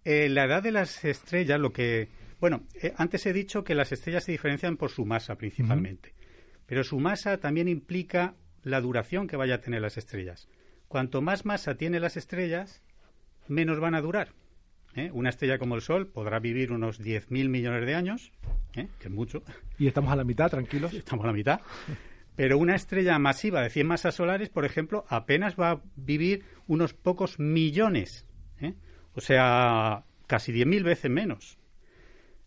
Eh, 0.03 0.29
la 0.29 0.45
edad 0.45 0.63
de 0.63 0.71
las 0.71 1.05
estrellas, 1.05 1.59
lo 1.59 1.71
que 1.71 2.09
bueno, 2.41 2.63
eh, 2.81 2.91
antes 2.97 3.27
he 3.27 3.33
dicho 3.33 3.63
que 3.63 3.75
las 3.75 3.91
estrellas 3.91 4.23
se 4.23 4.31
diferencian 4.31 4.75
por 4.75 4.89
su 4.89 5.05
masa 5.05 5.35
principalmente, 5.35 6.15
pero 6.65 6.83
su 6.83 6.99
masa 6.99 7.37
también 7.37 7.67
implica 7.67 8.33
la 8.63 8.81
duración 8.81 9.27
que 9.27 9.37
vaya 9.37 9.55
a 9.55 9.61
tener 9.61 9.79
las 9.79 9.97
estrellas. 9.97 10.49
Cuanto 10.87 11.21
más 11.21 11.45
masa 11.45 11.75
tienen 11.75 12.01
las 12.01 12.17
estrellas, 12.17 12.81
menos 13.47 13.79
van 13.79 13.93
a 13.93 14.01
durar. 14.01 14.33
¿eh? 14.95 15.11
Una 15.13 15.29
estrella 15.29 15.59
como 15.59 15.75
el 15.75 15.81
Sol 15.81 16.07
podrá 16.07 16.39
vivir 16.39 16.71
unos 16.71 16.99
10.000 16.99 17.47
millones 17.47 17.85
de 17.85 17.93
años, 17.93 18.31
¿eh? 18.75 18.87
que 18.99 19.07
es 19.07 19.13
mucho. 19.13 19.43
Y 19.77 19.85
estamos 19.85 20.11
a 20.11 20.15
la 20.15 20.23
mitad, 20.23 20.49
tranquilos. 20.49 20.95
Estamos 20.95 21.23
a 21.25 21.27
la 21.27 21.33
mitad. 21.33 21.61
Pero 22.35 22.57
una 22.57 22.75
estrella 22.75 23.19
masiva 23.19 23.61
de 23.61 23.69
100 23.69 23.85
masas 23.85 24.15
solares, 24.15 24.49
por 24.49 24.65
ejemplo, 24.65 25.05
apenas 25.09 25.55
va 25.59 25.71
a 25.71 25.81
vivir 25.95 26.43
unos 26.65 26.95
pocos 26.95 27.37
millones. 27.39 28.25
O 29.15 29.21
sea, 29.21 30.03
casi 30.27 30.53
10.000 30.53 30.83
veces 30.83 31.11
menos. 31.11 31.57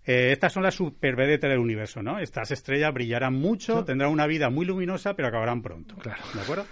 Eh, 0.06 0.32
estas 0.32 0.52
son 0.52 0.62
las 0.62 0.74
supervedetas 0.74 1.50
del 1.50 1.58
universo, 1.58 2.02
¿no? 2.02 2.18
Estas 2.18 2.50
estrellas 2.50 2.92
brillarán 2.92 3.34
mucho, 3.34 3.84
tendrán 3.84 4.10
una 4.10 4.26
vida 4.26 4.50
muy 4.50 4.66
luminosa, 4.66 5.14
pero 5.14 5.28
acabarán 5.28 5.62
pronto. 5.62 5.96
Claro. 5.96 6.22
¿De 6.34 6.40
acuerdo? 6.40 6.66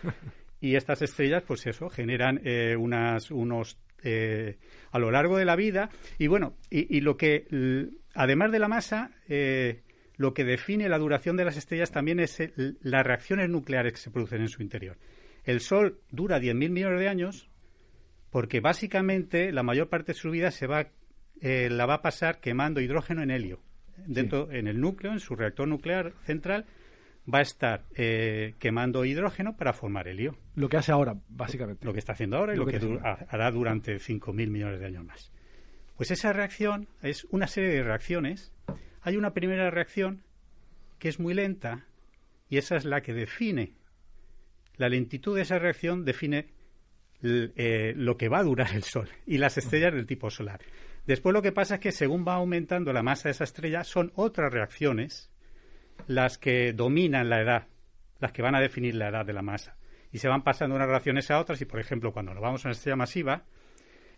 Y 0.61 0.77
estas 0.77 1.03
estrellas, 1.03 1.43
pues 1.47 1.67
eso, 1.67 1.89
generan 1.89 2.41
eh, 2.45 2.77
unas, 2.77 3.31
unos 3.33 3.79
eh, 4.05 4.59
a 4.93 4.99
lo 4.99 5.11
largo 5.11 5.37
de 5.37 5.45
la 5.45 5.57
vida. 5.57 5.91
Y 6.19 6.29
bueno, 6.29 6.55
y, 6.71 7.01
lo 7.01 7.17
que, 7.17 7.47
además 8.15 8.53
de 8.53 8.59
la 8.61 8.69
masa, 8.69 9.11
lo 10.17 10.35
que 10.35 10.45
define 10.45 10.89
la 10.89 10.99
duración 10.99 11.37
de 11.37 11.47
las 11.47 11.57
estrellas 11.57 11.91
también 11.91 12.21
es 12.21 12.39
las 12.55 13.05
reacciones 13.05 13.49
nucleares 13.49 13.95
que 13.95 13.99
se 13.99 14.13
producen 14.13 14.43
en 14.43 14.49
su 14.49 14.63
interior. 14.63 14.99
El 15.43 15.59
Sol 15.59 15.99
dura 16.11 16.39
10.000 16.39 16.71
millones 16.71 17.01
de 17.01 17.09
años 17.09 17.51
porque 18.33 18.61
básicamente 18.61 19.53
la 19.53 19.63
mayor 19.63 19.89
parte 19.89 20.13
de 20.13 20.19
su 20.19 20.31
vida 20.31 20.51
se 20.51 20.67
va 20.67 20.89
eh, 21.43 21.69
la 21.71 21.87
va 21.87 21.95
a 21.95 22.03
pasar 22.03 22.41
quemando 22.41 22.81
hidrógeno 22.81 23.23
en 23.23 23.31
helio. 23.31 23.61
Dentro, 24.07 24.51
en 24.51 24.67
el 24.67 24.81
núcleo, 24.81 25.13
en 25.13 25.21
su 25.21 25.37
reactor 25.37 25.69
nuclear 25.69 26.15
central, 26.25 26.65
va 27.33 27.41
a 27.41 27.43
estar 27.43 27.85
eh, 27.95 28.55
quemando 28.59 29.05
hidrógeno 29.05 29.57
para 29.57 29.73
formar 29.73 30.09
helio. 30.09 30.39
Lo 30.55 30.69
que 30.69 30.79
hace 30.79 30.93
ahora, 30.93 31.17
básicamente. 31.29 31.85
Lo 31.85 31.93
que 31.93 31.99
está 31.99 32.13
haciendo 32.13 32.39
ahora 32.39 32.55
y 32.55 32.57
lo, 32.57 32.67
que, 32.67 32.81
hará 33.03 33.51
durante 33.51 33.97
5.000 33.97 34.49
millones 34.49 34.81
de 34.81 34.87
años 34.87 35.05
más. 35.05 35.31
Pues 35.97 36.11
esa 36.11 36.33
reacción 36.33 36.89
es 37.03 37.27
una 37.31 37.47
serie 37.47 37.71
de 37.71 37.83
reacciones. 37.83 38.53
Hay 39.03 39.17
una 39.17 39.35
primera 39.35 39.71
reacción 39.71 40.23
que 40.99 41.09
es 41.09 41.21
muy 41.21 41.35
lenta 41.35 41.85
y 42.49 42.57
esa 42.57 42.77
es 42.77 42.85
la 42.85 43.03
que 43.03 43.13
define. 43.13 43.75
La 44.79 44.89
lentitud 44.89 45.37
de 45.37 45.43
esa 45.43 45.59
reacción 45.59 46.05
define 46.05 46.49
eh, 47.23 47.95
lo 47.97 48.17
que 48.17 48.29
va 48.29 48.39
a 48.39 48.45
durar 48.45 48.75
el 48.75 48.83
Sol 48.83 49.09
y 49.27 49.39
las 49.39 49.57
estrellas 49.59 49.95
del 49.95 50.07
tipo 50.07 50.31
solar. 50.31 50.61
Después 51.07 51.33
lo 51.33 51.43
que 51.43 51.53
pasa 51.53 51.75
es 51.75 51.81
que 51.81 51.93
según 51.93 52.27
va 52.27 52.35
aumentando 52.35 52.93
la 52.93 53.03
masa 53.03 53.29
de 53.29 53.33
esa 53.33 53.45
estrella, 53.45 53.85
son 53.85 54.13
otras 54.15 54.53
reacciones 54.53 55.31
las 56.07 56.39
que 56.39 56.73
dominan 56.73 57.29
la 57.29 57.41
edad, 57.41 57.69
las 58.21 58.33
que 58.33 58.43
van 58.43 58.55
a 58.55 58.61
definir 58.61 58.95
la 58.95 59.09
edad 59.09 59.27
de 59.27 59.33
la 59.33 59.43
masa. 59.43 59.77
Y 60.13 60.19
se 60.19 60.29
van 60.29 60.43
pasando 60.43 60.77
unas 60.77 60.89
reacciones 60.89 61.31
a 61.31 61.41
otras 61.41 61.61
y, 61.61 61.65
por 61.65 61.81
ejemplo, 61.81 62.13
cuando 62.13 62.35
nos 62.35 62.43
vamos 62.43 62.65
a 62.65 62.69
una 62.69 62.73
estrella 62.73 62.97
masiva, 62.97 63.45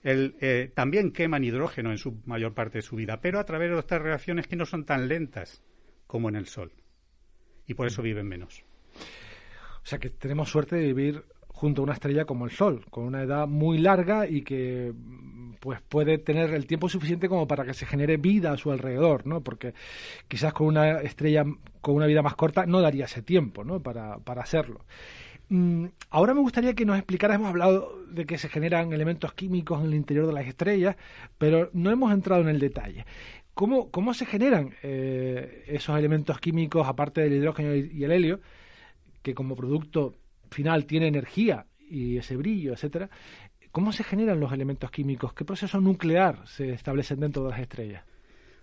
eh, 0.02 0.70
también 0.74 1.12
queman 1.12 1.44
hidrógeno 1.44 1.90
en 1.90 1.98
su 1.98 2.20
mayor 2.26 2.52
parte 2.52 2.78
de 2.78 2.82
su 2.82 2.96
vida, 2.96 3.20
pero 3.20 3.38
a 3.38 3.44
través 3.44 3.70
de 3.70 3.76
otras 3.76 4.02
reacciones 4.02 4.46
que 4.46 4.56
no 4.56 4.66
son 4.66 4.84
tan 4.84 5.08
lentas 5.08 5.62
como 6.06 6.28
en 6.28 6.36
el 6.36 6.46
Sol. 6.46 6.72
Y 7.66 7.74
por 7.74 7.86
eso 7.86 8.02
viven 8.02 8.28
menos. 8.28 8.64
O 9.82 9.86
sea 9.86 9.98
que 9.98 10.10
tenemos 10.10 10.50
suerte 10.50 10.76
de 10.76 10.86
vivir 10.86 11.24
junto 11.64 11.80
a 11.80 11.84
una 11.84 11.94
estrella 11.94 12.26
como 12.26 12.44
el 12.44 12.50
Sol, 12.50 12.84
con 12.90 13.04
una 13.04 13.22
edad 13.22 13.48
muy 13.48 13.78
larga 13.78 14.28
y 14.28 14.42
que 14.42 14.92
pues 15.60 15.80
puede 15.80 16.18
tener 16.18 16.52
el 16.52 16.66
tiempo 16.66 16.90
suficiente 16.90 17.26
como 17.26 17.48
para 17.48 17.64
que 17.64 17.72
se 17.72 17.86
genere 17.86 18.18
vida 18.18 18.52
a 18.52 18.58
su 18.58 18.70
alrededor, 18.70 19.26
¿no? 19.26 19.40
Porque 19.40 19.72
quizás 20.28 20.52
con 20.52 20.66
una 20.66 21.00
estrella 21.00 21.46
con 21.80 21.94
una 21.94 22.04
vida 22.04 22.20
más 22.20 22.34
corta 22.34 22.66
no 22.66 22.82
daría 22.82 23.06
ese 23.06 23.22
tiempo, 23.22 23.64
¿no? 23.64 23.80
Para, 23.80 24.18
para 24.18 24.42
hacerlo. 24.42 24.84
Mm, 25.48 25.86
ahora 26.10 26.34
me 26.34 26.40
gustaría 26.40 26.74
que 26.74 26.84
nos 26.84 26.98
explicara, 26.98 27.36
hemos 27.36 27.48
hablado 27.48 28.04
de 28.10 28.26
que 28.26 28.36
se 28.36 28.50
generan 28.50 28.92
elementos 28.92 29.32
químicos 29.32 29.80
en 29.80 29.86
el 29.86 29.94
interior 29.94 30.26
de 30.26 30.34
las 30.34 30.46
estrellas, 30.46 30.96
pero 31.38 31.70
no 31.72 31.90
hemos 31.90 32.12
entrado 32.12 32.42
en 32.42 32.48
el 32.48 32.60
detalle. 32.60 33.06
¿Cómo, 33.54 33.90
cómo 33.90 34.12
se 34.12 34.26
generan 34.26 34.74
eh, 34.82 35.64
esos 35.66 35.98
elementos 35.98 36.38
químicos, 36.40 36.86
aparte 36.86 37.22
del 37.22 37.32
hidrógeno 37.32 37.74
y 37.74 38.04
el 38.04 38.12
helio, 38.12 38.40
que 39.22 39.34
como 39.34 39.56
producto 39.56 40.14
final 40.54 40.86
tiene 40.86 41.08
energía 41.08 41.66
y 41.78 42.16
ese 42.16 42.36
brillo, 42.36 42.72
etcétera, 42.72 43.10
¿Cómo 43.74 43.90
se 43.90 44.04
generan 44.04 44.38
los 44.38 44.52
elementos 44.52 44.88
químicos? 44.92 45.34
¿Qué 45.34 45.44
proceso 45.44 45.80
nuclear 45.80 46.46
se 46.46 46.70
establecen 46.70 47.18
dentro 47.18 47.42
de 47.42 47.50
las 47.50 47.58
estrellas? 47.58 48.04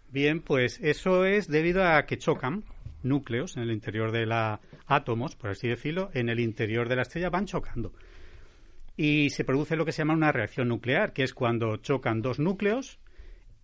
Bien, 0.10 0.40
pues 0.40 0.80
eso 0.82 1.26
es 1.26 1.50
debido 1.50 1.84
a 1.84 2.06
que 2.06 2.18
chocan 2.18 2.64
núcleos 3.04 3.58
en 3.58 3.64
el 3.64 3.72
interior 3.72 4.14
de 4.14 4.26
la 4.26 4.62
átomos, 4.88 5.36
por 5.36 5.50
así 5.50 5.68
decirlo, 5.68 6.12
en 6.14 6.30
el 6.30 6.40
interior 6.40 6.88
de 6.88 6.96
la 6.96 7.02
estrella 7.02 7.30
van 7.30 7.46
chocando. 7.46 7.92
Y 8.96 9.32
se 9.32 9.44
produce 9.44 9.76
lo 9.76 9.84
que 9.84 9.92
se 9.92 9.98
llama 9.98 10.14
una 10.14 10.32
reacción 10.32 10.70
nuclear, 10.70 11.12
que 11.12 11.24
es 11.24 11.34
cuando 11.34 11.76
chocan 11.76 12.22
dos 12.22 12.40
núcleos 12.40 12.98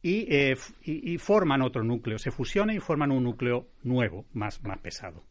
y, 0.02 0.28
eh, 0.30 0.58
y 0.84 1.18
forman 1.18 1.62
otro 1.62 1.82
núcleo, 1.82 2.18
se 2.18 2.32
fusionan 2.32 2.76
y 2.76 2.82
forman 2.82 3.14
un 3.14 3.24
núcleo 3.24 3.70
nuevo, 3.84 4.26
más, 4.34 4.62
más 4.64 4.80
pesado. 4.80 5.24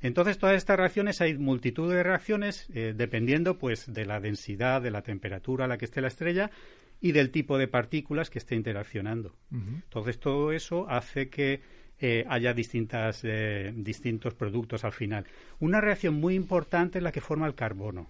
Entonces, 0.00 0.38
todas 0.38 0.56
estas 0.56 0.76
reacciones, 0.76 1.20
hay 1.20 1.36
multitud 1.36 1.92
de 1.92 2.02
reacciones 2.02 2.68
eh, 2.72 2.94
dependiendo 2.96 3.58
pues 3.58 3.92
de 3.92 4.06
la 4.06 4.20
densidad, 4.20 4.80
de 4.80 4.90
la 4.90 5.02
temperatura 5.02 5.64
a 5.64 5.68
la 5.68 5.76
que 5.76 5.86
esté 5.86 6.00
la 6.00 6.08
estrella 6.08 6.50
y 7.00 7.12
del 7.12 7.30
tipo 7.30 7.58
de 7.58 7.68
partículas 7.68 8.30
que 8.30 8.38
esté 8.38 8.54
interaccionando. 8.54 9.34
Entonces, 9.50 10.18
todo 10.18 10.52
eso 10.52 10.88
hace 10.88 11.28
que 11.28 11.60
eh, 12.00 12.24
haya 12.28 12.52
distintas, 12.52 13.22
eh, 13.24 13.72
distintos 13.74 14.34
productos 14.34 14.84
al 14.84 14.92
final. 14.92 15.26
Una 15.58 15.80
reacción 15.80 16.14
muy 16.14 16.34
importante 16.34 16.98
es 16.98 17.04
la 17.04 17.12
que 17.12 17.20
forma 17.20 17.46
el 17.46 17.54
carbono. 17.54 18.08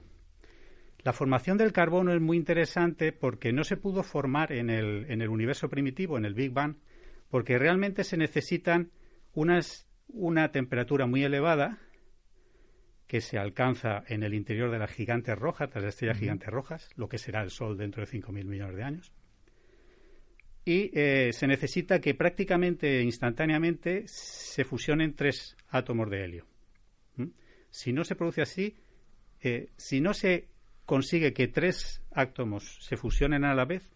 La 0.99 1.13
formación 1.15 1.57
del 1.57 1.73
carbono 1.73 2.13
es 2.13 2.21
muy 2.21 2.37
interesante 2.37 3.13
porque 3.13 3.53
no 3.53 3.65
se 3.65 3.79
pudo 3.79 4.03
formar 4.03 4.53
en 4.53 4.69
el, 4.69 5.07
en 5.09 5.23
el 5.23 5.29
universo 5.29 5.71
primitivo, 5.71 6.19
en 6.19 6.27
el 6.27 6.35
Big 6.35 6.53
Bang, 6.53 6.77
porque 7.31 7.59
realmente 7.59 8.05
se 8.05 8.19
necesitan 8.19 8.91
unas 9.33 9.88
una 10.09 10.51
temperatura 10.51 11.07
muy 11.07 11.23
elevada 11.23 11.79
que 13.07 13.21
se 13.23 13.39
alcanza 13.39 14.05
en 14.07 14.23
el 14.23 14.35
interior 14.35 14.71
de 14.71 14.79
las 14.79 14.93
gigantes 14.93 15.37
rojas, 15.37 15.71
las 15.75 15.85
estrellas 15.85 16.19
gigantes 16.19 16.51
rojas, 16.51 16.91
lo 16.95 17.09
que 17.09 17.17
será 17.17 17.43
el 17.43 17.51
Sol 17.51 17.79
dentro 17.79 18.05
de 18.05 18.11
5.000 18.11 18.45
millones 18.45 18.77
de 18.77 18.83
años. 18.83 19.13
Y 20.65 20.91
eh, 20.93 21.33
se 21.33 21.47
necesita 21.47 22.01
que 22.01 22.15
prácticamente 22.15 23.01
instantáneamente 23.01 24.05
se 24.07 24.65
fusionen 24.65 25.15
tres 25.15 25.57
átomos 25.71 26.11
de 26.11 26.25
helio. 26.25 26.47
¿Mm? 27.17 27.29
Si 27.71 27.95
no 27.95 28.05
se 28.05 28.15
produce 28.15 28.43
así, 28.43 28.77
eh, 29.41 29.71
si 29.79 30.03
no 30.03 30.13
se 30.13 30.49
consigue 30.85 31.33
que 31.33 31.49
tres 31.49 32.03
átomos 32.11 32.79
se 32.83 32.99
fusionen 32.99 33.47
a 33.47 33.55
la 33.55 33.65
vez, 33.65 33.91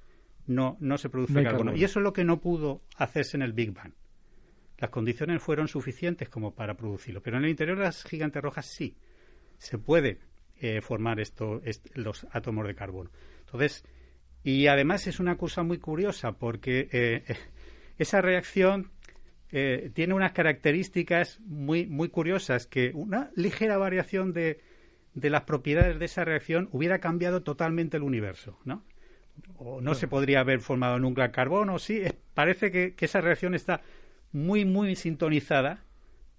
no, 0.47 0.79
no 0.81 0.97
se 0.97 1.11
produce 1.11 1.43
carbono. 1.43 1.77
Y 1.77 1.85
eso 1.85 2.01
es 2.01 2.05
lo 2.05 2.15
que 2.15 2.25
no 2.25 2.41
pudo 2.41 2.83
hacerse 2.97 3.37
en 3.37 3.43
el 3.43 3.53
Big 3.53 3.73
Bang 3.73 3.93
las 4.83 4.91
condiciones 4.91 5.41
fueron 5.41 5.69
suficientes 5.69 6.29
como 6.29 6.57
para 6.57 6.75
producirlo. 6.75 7.23
Pero 7.23 7.39
en 7.39 7.45
el 7.45 7.51
interior 7.51 7.79
de 7.79 7.85
las 7.85 8.03
gigantes 8.03 8.43
rojas 8.43 8.67
sí 8.67 8.97
se 9.57 9.79
puede 9.79 10.19
eh, 10.61 10.81
formar 10.81 11.21
esto, 11.21 11.63
los 11.95 12.27
átomos 12.33 12.67
de 12.67 12.75
carbono. 12.75 13.09
Entonces, 13.47 13.85
y 14.43 14.67
además 14.67 15.07
es 15.07 15.21
una 15.21 15.37
cosa 15.37 15.63
muy 15.63 15.79
curiosa 15.79 16.33
porque 16.33 16.89
eh, 16.91 17.23
esa 17.99 18.23
reacción 18.23 18.91
eh, 19.53 19.93
tiene 19.95 20.15
unas 20.15 20.33
características 20.33 21.39
muy, 21.43 21.87
muy 21.87 22.09
curiosas 22.09 22.67
que 22.67 22.91
una 22.93 23.31
ligera 23.37 23.77
variación 23.77 24.33
de, 24.33 24.59
de 25.15 25.31
las 25.31 25.43
propiedades 25.43 26.01
de 26.01 26.07
esa 26.07 26.25
reacción 26.25 26.69
hubiera 26.73 26.99
cambiado 26.99 27.45
totalmente 27.45 27.99
el 27.99 28.03
universo, 28.03 28.59
¿no? 28.65 28.83
O 29.59 29.81
no 29.81 29.95
se 29.95 30.09
podría 30.09 30.41
haber 30.41 30.59
formado 30.59 30.99
nunca 30.99 31.31
carbono, 31.31 31.79
sí, 31.79 32.03
parece 32.35 32.73
que, 32.73 32.95
que 32.95 33.05
esa 33.05 33.21
reacción 33.21 33.55
está 33.55 33.81
muy, 34.33 34.65
muy 34.65 34.97
sintonizada 34.97 35.85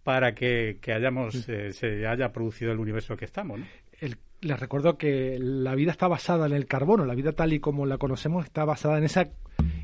para 0.03 0.35
que, 0.35 0.79
hayamos, 0.87 1.47
eh, 1.47 1.73
se 1.73 2.05
haya 2.05 2.33
producido 2.33 2.71
el 2.71 2.79
universo 2.79 3.15
que 3.15 3.25
estamos. 3.25 3.59
¿no? 3.59 3.65
les 4.43 4.59
recuerdo 4.59 4.97
que 4.97 5.37
la 5.39 5.75
vida 5.75 5.91
está 5.91 6.07
basada 6.07 6.45
en 6.45 6.53
el 6.53 6.65
carbono, 6.65 7.05
la 7.05 7.15
vida 7.15 7.31
tal 7.31 7.53
y 7.53 7.59
como 7.59 7.85
la 7.85 7.97
conocemos 7.97 8.45
está 8.45 8.65
basada 8.65 8.97
en 8.97 9.05
esa, 9.05 9.29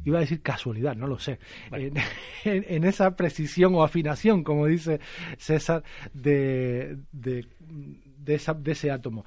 iba 0.06 0.18
a 0.18 0.22
decir 0.22 0.42
casualidad, 0.42 0.96
no 0.96 1.08
lo 1.08 1.20
sé, 1.20 1.39
en, 2.44 2.84
esa 2.84 3.16
precisión 3.16 3.74
o 3.75 3.84
afinación, 3.84 4.44
como 4.44 4.68
dice 4.68 5.00
César, 5.38 5.84
de, 6.13 6.98
de, 7.12 7.46
esa, 8.28 8.54
de 8.54 8.72
ese 8.72 8.92
átomo. 8.92 9.25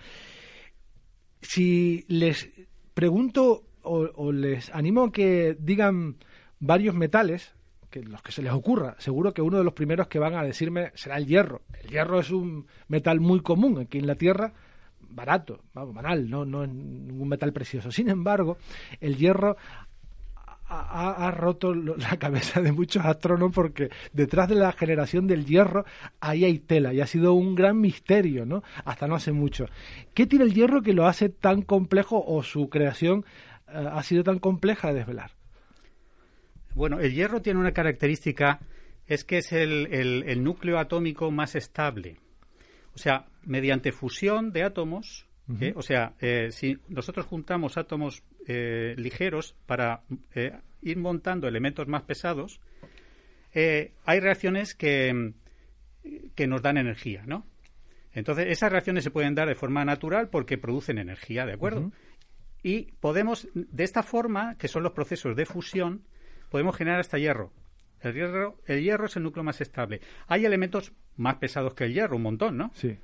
Si 1.40 2.04
les 2.08 2.50
pregunto 2.94 3.64
o, 3.82 4.10
o 4.14 4.32
les 4.32 4.70
animo 4.70 5.04
a 5.04 5.12
que 5.12 5.56
digan 5.58 6.16
varios 6.60 6.94
metales, 6.94 7.54
que 7.92 8.02
los 8.02 8.22
que 8.22 8.32
se 8.32 8.42
les 8.42 8.52
ocurra. 8.52 8.96
Seguro 8.98 9.32
que 9.32 9.42
uno 9.42 9.58
de 9.58 9.64
los 9.64 9.74
primeros 9.74 10.08
que 10.08 10.18
van 10.18 10.34
a 10.34 10.42
decirme 10.42 10.90
será 10.94 11.18
el 11.18 11.26
hierro. 11.26 11.60
El 11.84 11.90
hierro 11.90 12.18
es 12.18 12.30
un 12.30 12.66
metal 12.88 13.20
muy 13.20 13.40
común 13.40 13.78
aquí 13.78 13.98
en 13.98 14.06
la 14.08 14.16
Tierra, 14.16 14.52
barato, 15.10 15.60
vamos, 15.74 15.94
banal, 15.94 16.28
no, 16.28 16.44
no 16.44 16.64
es 16.64 16.70
ningún 16.70 17.28
metal 17.28 17.52
precioso. 17.52 17.92
Sin 17.92 18.08
embargo, 18.08 18.56
el 19.00 19.16
hierro 19.16 19.56
ha, 20.74 21.30
roto 21.30 21.74
la 21.74 22.16
cabeza 22.16 22.62
de 22.62 22.72
muchos 22.72 23.04
astrónomos 23.04 23.54
porque 23.54 23.90
detrás 24.14 24.48
de 24.48 24.54
la 24.54 24.72
generación 24.72 25.26
del 25.26 25.44
hierro 25.44 25.84
ahí 26.20 26.46
hay 26.46 26.58
tela 26.60 26.94
y 26.94 27.02
ha 27.02 27.06
sido 27.06 27.34
un 27.34 27.54
gran 27.54 27.78
misterio, 27.78 28.46
¿no? 28.46 28.62
Hasta 28.86 29.06
no 29.06 29.14
hace 29.14 29.32
mucho. 29.32 29.66
¿Qué 30.14 30.26
tiene 30.26 30.46
el 30.46 30.54
hierro 30.54 30.80
que 30.80 30.94
lo 30.94 31.06
hace 31.06 31.28
tan 31.28 31.60
complejo 31.60 32.24
o 32.26 32.42
su 32.42 32.70
creación 32.70 33.26
eh, 33.68 33.86
ha 33.92 34.02
sido 34.02 34.24
tan 34.24 34.38
compleja 34.38 34.88
de 34.88 34.94
desvelar? 34.94 35.41
Bueno, 36.74 37.00
el 37.00 37.12
hierro 37.12 37.42
tiene 37.42 37.60
una 37.60 37.72
característica, 37.72 38.60
es 39.06 39.24
que 39.24 39.38
es 39.38 39.52
el, 39.52 40.42
núcleo 40.42 40.78
atómico 40.78 41.30
más 41.30 41.54
estable. 41.54 42.16
O 42.94 42.98
sea, 42.98 43.26
mediante 43.44 43.92
fusión 43.92 44.52
de 44.52 44.64
átomos, 44.64 45.26
¿eh? 45.60 45.72
o 45.76 45.82
sea, 45.82 46.14
eh, 46.20 46.48
si 46.50 46.78
nosotros 46.88 47.26
juntamos 47.26 47.76
átomos 47.76 48.22
eh, 48.46 48.94
ligeros 48.96 49.54
para 49.66 50.02
ir 50.82 50.98
montando 50.98 51.48
elementos 51.48 51.88
más 51.88 52.02
pesados, 52.02 52.60
hay 53.54 54.20
reacciones 54.20 54.74
que, 54.74 55.32
que 56.34 56.46
nos 56.46 56.62
dan 56.62 56.78
energía, 56.78 57.22
¿no? 57.26 57.46
Entonces, 58.14 58.46
esas 58.48 58.70
reacciones 58.70 59.04
se 59.04 59.10
pueden 59.10 59.34
dar 59.34 59.48
de 59.48 59.54
forma 59.54 59.84
natural 59.84 60.28
porque 60.28 60.58
producen 60.58 60.98
energía, 60.98 61.46
¿de 61.46 61.54
acuerdo? 61.54 61.92
Y 62.62 62.92
podemos, 63.00 63.48
de 63.54 63.84
esta 63.84 64.02
forma, 64.02 64.56
que 64.56 64.68
son 64.68 64.82
los 64.82 64.92
procesos 64.92 65.34
de 65.34 65.46
fusión, 65.46 66.02
podemos 66.52 66.76
generar 66.76 67.00
hasta 67.00 67.18
hierro. 67.18 67.50
El 68.00 68.14
hierro, 68.14 68.58
el 68.66 68.82
hierro 68.82 69.06
es 69.06 69.16
el 69.16 69.22
núcleo 69.22 69.42
más 69.42 69.60
estable. 69.60 70.00
Hay 70.28 70.44
elementos 70.44 70.92
más 71.16 71.36
pesados 71.36 71.74
que 71.74 71.84
el 71.84 71.94
hierro, 71.94 72.16
un 72.16 72.22
montón, 72.22 72.58
¿no? 72.58 72.70
Sí. 72.74 72.98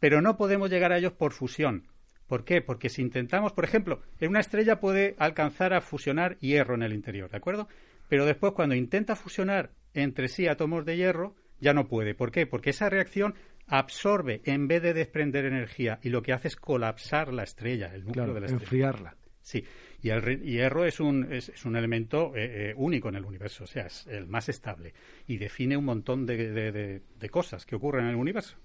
Pero 0.00 0.22
no 0.22 0.36
podemos 0.36 0.70
llegar 0.70 0.90
a 0.90 0.98
ellos 0.98 1.12
por 1.12 1.32
fusión. 1.32 1.86
¿Por 2.26 2.44
qué? 2.44 2.62
Porque 2.62 2.88
si 2.88 3.02
intentamos, 3.02 3.52
por 3.52 3.64
ejemplo, 3.64 4.00
en 4.18 4.30
una 4.30 4.40
estrella 4.40 4.80
puede 4.80 5.14
alcanzar 5.18 5.74
a 5.74 5.82
fusionar 5.82 6.38
hierro 6.38 6.74
en 6.74 6.82
el 6.82 6.94
interior, 6.94 7.30
¿de 7.30 7.36
acuerdo? 7.36 7.68
Pero 8.08 8.24
después, 8.24 8.54
cuando 8.54 8.74
intenta 8.74 9.16
fusionar 9.16 9.70
entre 9.92 10.28
sí 10.28 10.46
átomos 10.48 10.86
de 10.86 10.96
hierro, 10.96 11.34
ya 11.60 11.74
no 11.74 11.88
puede. 11.88 12.14
¿Por 12.14 12.30
qué? 12.30 12.46
Porque 12.46 12.70
esa 12.70 12.88
reacción 12.88 13.34
absorbe 13.66 14.40
en 14.44 14.66
vez 14.66 14.82
de 14.82 14.94
desprender 14.94 15.44
energía 15.44 15.98
y 16.02 16.08
lo 16.08 16.22
que 16.22 16.32
hace 16.32 16.48
es 16.48 16.56
colapsar 16.56 17.32
la 17.34 17.42
estrella, 17.42 17.94
el 17.94 18.06
núcleo 18.06 18.32
de 18.32 18.40
la 18.40 18.46
estrella. 18.46 18.64
Enfriarla. 18.64 19.16
Sí, 19.42 19.64
y 20.00 20.10
el 20.10 20.40
hierro 20.42 20.84
es 20.84 21.00
un, 21.00 21.32
es, 21.32 21.64
un 21.64 21.76
elemento 21.76 22.34
eh, 22.36 22.70
eh, 22.70 22.74
único 22.76 23.08
en 23.08 23.16
el 23.16 23.24
universo, 23.24 23.64
o 23.64 23.66
sea, 23.66 23.86
es 23.86 24.06
el 24.06 24.26
más 24.26 24.48
estable 24.48 24.94
y 25.26 25.36
define 25.36 25.76
un 25.76 25.84
montón 25.84 26.26
de, 26.26 27.02
cosas 27.30 27.66
que 27.66 27.74
ocurren 27.76 28.04
en 28.04 28.10
el 28.10 28.16
universo. 28.16 28.56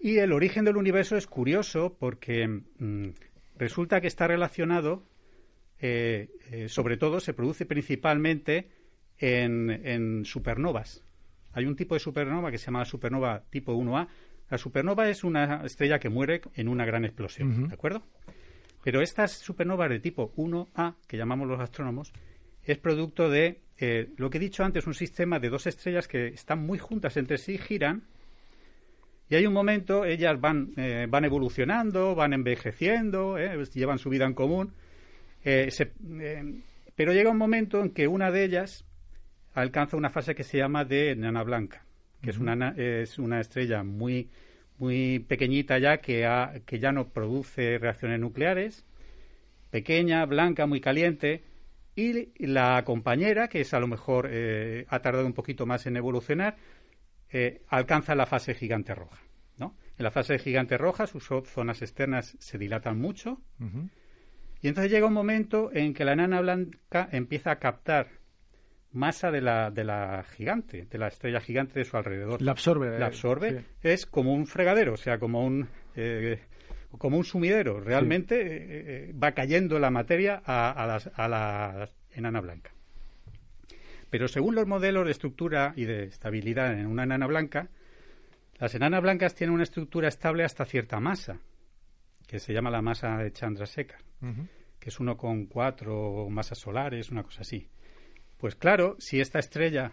Y 0.00 0.18
el 0.18 0.32
origen 0.32 0.64
del 0.64 0.76
universo 0.76 1.16
es 1.16 1.26
curioso 1.26 1.96
porque 1.98 2.46
mm, 2.46 3.08
resulta 3.56 4.00
que 4.00 4.06
está 4.08 4.26
relacionado, 4.26 5.04
eh, 5.80 6.28
sobre 6.68 6.96
todo 6.96 7.20
se 7.20 7.34
produce 7.34 7.64
principalmente 7.64 8.68
en, 9.18 9.70
en 9.70 10.24
supernovas. 10.24 11.04
Hay 11.52 11.66
un 11.66 11.76
tipo 11.76 11.94
de 11.94 12.00
supernova 12.00 12.50
que 12.50 12.58
se 12.58 12.66
llama 12.66 12.84
supernova 12.84 13.44
tipo 13.50 13.74
1A. 13.74 14.08
La 14.50 14.58
supernova 14.58 15.08
es 15.08 15.24
una 15.24 15.64
estrella 15.64 15.98
que 15.98 16.08
muere 16.08 16.40
en 16.54 16.68
una 16.68 16.84
gran 16.84 17.04
explosión, 17.04 17.68
¿de 17.68 17.74
acuerdo? 17.74 18.02
Pero 18.82 19.02
estas 19.02 19.32
supernovas 19.32 19.90
de 19.90 20.00
tipo 20.00 20.32
1A, 20.36 20.96
que 21.06 21.16
llamamos 21.16 21.48
los 21.48 21.60
astrónomos, 21.60 22.12
es 22.64 22.78
producto 22.78 23.30
de 23.30 23.60
eh, 23.78 24.10
lo 24.16 24.30
que 24.30 24.38
he 24.38 24.40
dicho 24.40 24.64
antes, 24.64 24.86
un 24.86 24.94
sistema 24.94 25.38
de 25.38 25.48
dos 25.48 25.66
estrellas 25.66 26.08
que 26.08 26.28
están 26.28 26.64
muy 26.64 26.78
juntas 26.78 27.16
entre 27.16 27.38
sí, 27.38 27.58
giran, 27.58 28.04
y 29.30 29.34
hay 29.36 29.46
un 29.46 29.52
momento, 29.52 30.04
ellas 30.04 30.40
van, 30.40 30.72
eh, 30.76 31.06
van 31.08 31.24
evolucionando, 31.24 32.14
van 32.14 32.32
envejeciendo, 32.32 33.36
eh, 33.36 33.62
llevan 33.74 33.98
su 33.98 34.08
vida 34.08 34.24
en 34.24 34.34
común, 34.34 34.72
pero 35.42 37.12
llega 37.12 37.30
un 37.30 37.38
momento 37.38 37.80
en 37.80 37.90
que 37.90 38.08
una 38.08 38.30
de 38.30 38.44
ellas 38.44 38.84
alcanza 39.54 39.96
una 39.96 40.10
fase 40.10 40.34
que 40.34 40.44
se 40.44 40.58
llama 40.58 40.84
de 40.84 41.14
nana 41.14 41.42
blanca, 41.42 41.84
que 42.22 42.30
es, 42.30 42.38
una, 42.38 42.74
es 42.76 43.18
una 43.18 43.40
estrella 43.40 43.82
muy 43.82 44.30
muy 44.78 45.18
pequeñita 45.20 45.78
ya 45.78 45.98
que, 45.98 46.26
que 46.64 46.78
ya 46.78 46.92
no 46.92 47.08
produce 47.08 47.78
reacciones 47.78 48.20
nucleares, 48.20 48.86
pequeña, 49.70 50.24
blanca, 50.24 50.66
muy 50.66 50.80
caliente, 50.80 51.42
y 51.94 52.46
la 52.46 52.84
compañera, 52.84 53.48
que 53.48 53.60
es 53.62 53.74
a 53.74 53.80
lo 53.80 53.88
mejor 53.88 54.28
eh, 54.30 54.86
ha 54.88 55.00
tardado 55.00 55.26
un 55.26 55.32
poquito 55.32 55.66
más 55.66 55.84
en 55.86 55.96
evolucionar, 55.96 56.56
eh, 57.30 57.62
alcanza 57.68 58.14
la 58.14 58.24
fase 58.24 58.54
gigante 58.54 58.94
roja. 58.94 59.18
¿no? 59.58 59.74
En 59.98 60.04
la 60.04 60.12
fase 60.12 60.34
de 60.34 60.38
gigante 60.38 60.78
roja 60.78 61.08
sus 61.08 61.24
zonas 61.24 61.82
externas 61.82 62.36
se 62.38 62.56
dilatan 62.56 62.98
mucho 62.98 63.40
y 64.62 64.68
entonces 64.68 64.92
llega 64.92 65.08
un 65.08 65.12
momento 65.12 65.70
en 65.72 65.92
que 65.92 66.04
la 66.04 66.12
enana 66.12 66.40
blanca 66.40 67.08
empieza 67.10 67.50
a 67.50 67.58
captar 67.58 68.08
masa 68.98 69.30
de 69.30 69.40
la, 69.40 69.70
de 69.70 69.84
la 69.84 70.24
gigante, 70.36 70.86
de 70.90 70.98
la 70.98 71.08
estrella 71.08 71.40
gigante 71.40 71.78
de 71.78 71.84
su 71.84 71.96
alrededor. 71.96 72.42
La 72.42 72.50
absorbe. 72.50 72.90
La 72.98 73.06
eh, 73.06 73.08
absorbe. 73.08 73.64
Es 73.82 74.04
como 74.04 74.34
un 74.34 74.46
fregadero, 74.46 74.94
o 74.94 74.96
sea, 74.96 75.18
como 75.18 75.44
un, 75.44 75.68
eh, 75.94 76.40
como 76.98 77.16
un 77.16 77.24
sumidero. 77.24 77.80
Realmente 77.80 78.36
eh, 78.40 79.12
va 79.12 79.32
cayendo 79.32 79.78
la 79.78 79.90
materia 79.90 80.42
a, 80.44 80.98
a, 81.14 81.28
la 81.28 81.88
enana 82.12 82.40
blanca. 82.40 82.72
Pero 84.10 84.26
según 84.26 84.54
los 84.54 84.66
modelos 84.66 85.04
de 85.04 85.12
estructura 85.12 85.72
y 85.76 85.84
de 85.84 86.04
estabilidad 86.04 86.72
en 86.72 86.86
una 86.86 87.04
enana 87.04 87.26
blanca, 87.26 87.68
las 88.58 88.74
enanas 88.74 89.02
blancas 89.02 89.34
tienen 89.34 89.54
una 89.54 89.62
estructura 89.62 90.08
estable 90.08 90.44
hasta 90.44 90.64
cierta 90.64 90.98
masa, 90.98 91.38
que 92.26 92.40
se 92.40 92.52
llama 92.52 92.70
la 92.70 92.82
masa 92.82 93.18
de 93.18 93.32
Chandrasekhar, 93.32 94.00
que 94.80 94.88
es 94.88 94.98
1,4 94.98 96.28
masas 96.30 96.58
solares, 96.58 97.10
una 97.10 97.22
cosa 97.22 97.42
así. 97.42 97.68
Pues 98.38 98.54
claro, 98.54 98.96
si 98.98 99.20
esta 99.20 99.38
estrella 99.38 99.92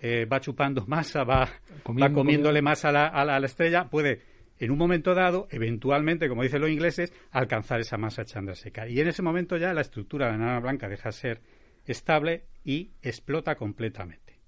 eh, 0.00 0.26
va 0.26 0.40
chupando 0.40 0.84
masa, 0.88 1.24
va, 1.24 1.48
comiéndole 1.82 2.60
masa 2.60 2.90
a 2.90 2.92
la, 2.92 3.06
a, 3.06 3.24
la, 3.24 3.46
estrella, 3.46 3.88
puede 3.88 4.20
en 4.58 4.70
un 4.70 4.78
momento 4.78 5.14
dado, 5.14 5.48
eventualmente, 5.50 6.28
como 6.28 6.42
dicen 6.42 6.60
los 6.60 6.70
ingleses, 6.70 7.12
alcanzar 7.30 7.80
esa 7.80 7.96
masa 7.96 8.24
seca. 8.54 8.88
Y 8.88 9.00
en 9.00 9.08
ese 9.08 9.22
momento 9.22 9.56
ya 9.56 9.72
la 9.72 9.80
estructura 9.80 10.26
de 10.26 10.32
la 10.32 10.44
enana 10.44 10.60
blanca 10.60 10.88
deja 10.88 11.08
de 11.08 11.12
ser 11.12 11.40
estable 11.86 12.44
y 12.64 12.90
explota 13.02 13.56
completamente. 13.56 14.38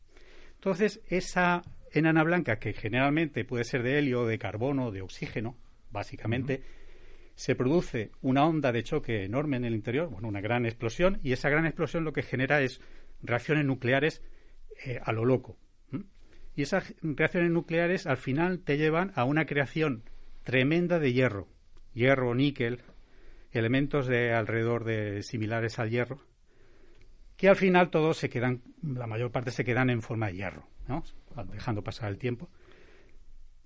Entonces, 0.54 1.00
esa 1.08 1.62
enana 1.92 2.22
blanca, 2.22 2.58
que 2.58 2.72
generalmente 2.72 3.44
puede 3.44 3.64
ser 3.64 3.82
de 3.82 3.98
helio, 3.98 4.26
de 4.26 4.38
carbono, 4.38 4.90
de 4.90 5.02
oxígeno, 5.02 5.56
básicamente, 5.90 6.62
se 7.34 7.54
produce 7.54 8.10
una 8.22 8.44
onda 8.46 8.72
de 8.72 8.82
choque 8.82 9.24
enorme 9.24 9.56
en 9.56 9.64
el 9.64 9.74
interior, 9.74 10.08
bueno, 10.08 10.28
una 10.28 10.40
gran 10.40 10.64
explosión, 10.64 11.18
y 11.22 11.32
esa 11.32 11.50
gran 11.50 11.66
explosión 11.66 12.04
lo 12.04 12.12
que 12.12 12.22
genera 12.22 12.60
es 12.60 12.80
reacciones 13.24 13.64
nucleares 13.64 14.22
eh, 14.84 15.00
a 15.02 15.12
lo 15.12 15.24
loco. 15.24 15.56
Y 16.56 16.62
esas 16.62 16.94
reacciones 17.02 17.50
nucleares 17.50 18.06
al 18.06 18.16
final 18.16 18.60
te 18.60 18.76
llevan 18.76 19.12
a 19.16 19.24
una 19.24 19.44
creación 19.44 20.04
tremenda 20.44 21.00
de 21.00 21.12
hierro, 21.12 21.48
hierro, 21.94 22.34
níquel, 22.34 22.82
elementos 23.50 24.06
de 24.06 24.32
alrededor 24.32 24.84
de 24.84 25.22
similares 25.22 25.78
al 25.78 25.90
hierro, 25.90 26.20
que 27.36 27.48
al 27.48 27.56
final 27.56 27.90
todos 27.90 28.18
se 28.18 28.28
quedan, 28.28 28.62
la 28.82 29.06
mayor 29.06 29.32
parte 29.32 29.50
se 29.50 29.64
quedan 29.64 29.90
en 29.90 30.02
forma 30.02 30.28
de 30.28 30.34
hierro, 30.34 30.68
¿no? 30.86 31.02
dejando 31.52 31.82
pasar 31.82 32.10
el 32.10 32.18
tiempo. 32.18 32.48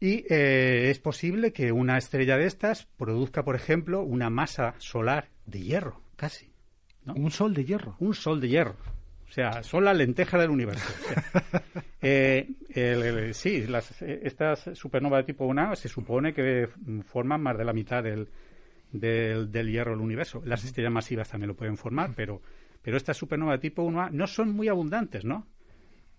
Y 0.00 0.24
eh, 0.32 0.90
es 0.90 0.98
posible 1.00 1.52
que 1.52 1.72
una 1.72 1.98
estrella 1.98 2.36
de 2.36 2.46
estas 2.46 2.86
produzca, 2.96 3.44
por 3.44 3.56
ejemplo, 3.56 4.02
una 4.02 4.30
masa 4.30 4.74
solar 4.78 5.28
de 5.44 5.60
hierro, 5.60 6.00
casi. 6.16 6.52
Un 7.04 7.30
sol 7.30 7.54
de 7.54 7.64
hierro. 7.64 7.96
Un 7.98 8.14
sol 8.14 8.40
de 8.40 8.48
hierro. 8.48 8.76
O 9.28 9.32
sea, 9.32 9.62
son 9.62 9.84
la 9.84 9.92
lenteja 9.94 10.38
del 10.38 10.50
universo. 10.50 10.86
Eh, 12.00 13.32
sí, 13.32 13.66
las, 13.66 14.00
estas 14.02 14.70
supernovas 14.74 15.22
de 15.22 15.32
tipo 15.32 15.48
1A 15.48 15.74
se 15.74 15.88
supone 15.88 16.32
que 16.32 16.68
forman 17.04 17.42
más 17.42 17.58
de 17.58 17.64
la 17.64 17.72
mitad 17.72 18.04
del, 18.04 18.28
del, 18.92 19.68
hierro 19.68 19.90
del 19.90 20.00
universo. 20.00 20.40
Las 20.44 20.64
estrellas 20.64 20.92
masivas 20.92 21.28
también 21.28 21.48
lo 21.48 21.56
pueden 21.56 21.76
formar, 21.76 22.12
pero, 22.14 22.40
pero 22.82 22.96
estas 22.96 23.16
supernovas 23.16 23.56
de 23.56 23.68
tipo 23.68 23.82
1A 23.82 24.12
no 24.12 24.28
son 24.28 24.52
muy 24.52 24.68
abundantes, 24.68 25.24
¿no? 25.24 25.48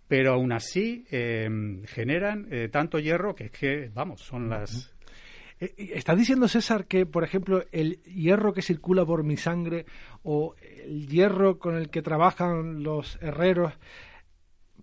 Pero 0.10 0.34
aún 0.34 0.52
así 0.52 1.06
em, 1.12 1.86
generan 1.86 2.48
eh, 2.52 2.68
tanto 2.68 3.00
hierro 3.00 3.34
que 3.34 3.46
es 3.46 3.52
que, 3.52 3.90
vamos, 3.94 4.22
son 4.22 4.50
las, 4.50 4.94
eh, 4.99 4.99
¿Está 5.60 6.16
diciendo 6.16 6.48
César 6.48 6.86
que, 6.86 7.06
por 7.06 7.26
ejemplo, 7.26 7.66
el 7.74 8.02
hierro 8.04 8.54
que 8.54 8.62
circula 8.62 9.06
por 9.06 9.24
mi 9.24 9.36
sangre 9.36 9.86
o 10.24 10.56
el 10.62 11.08
hierro 11.08 11.60
con 11.60 11.76
el 11.76 11.90
que 11.90 12.02
trabajan 12.02 12.82
los 12.82 13.18
herreros 13.22 13.74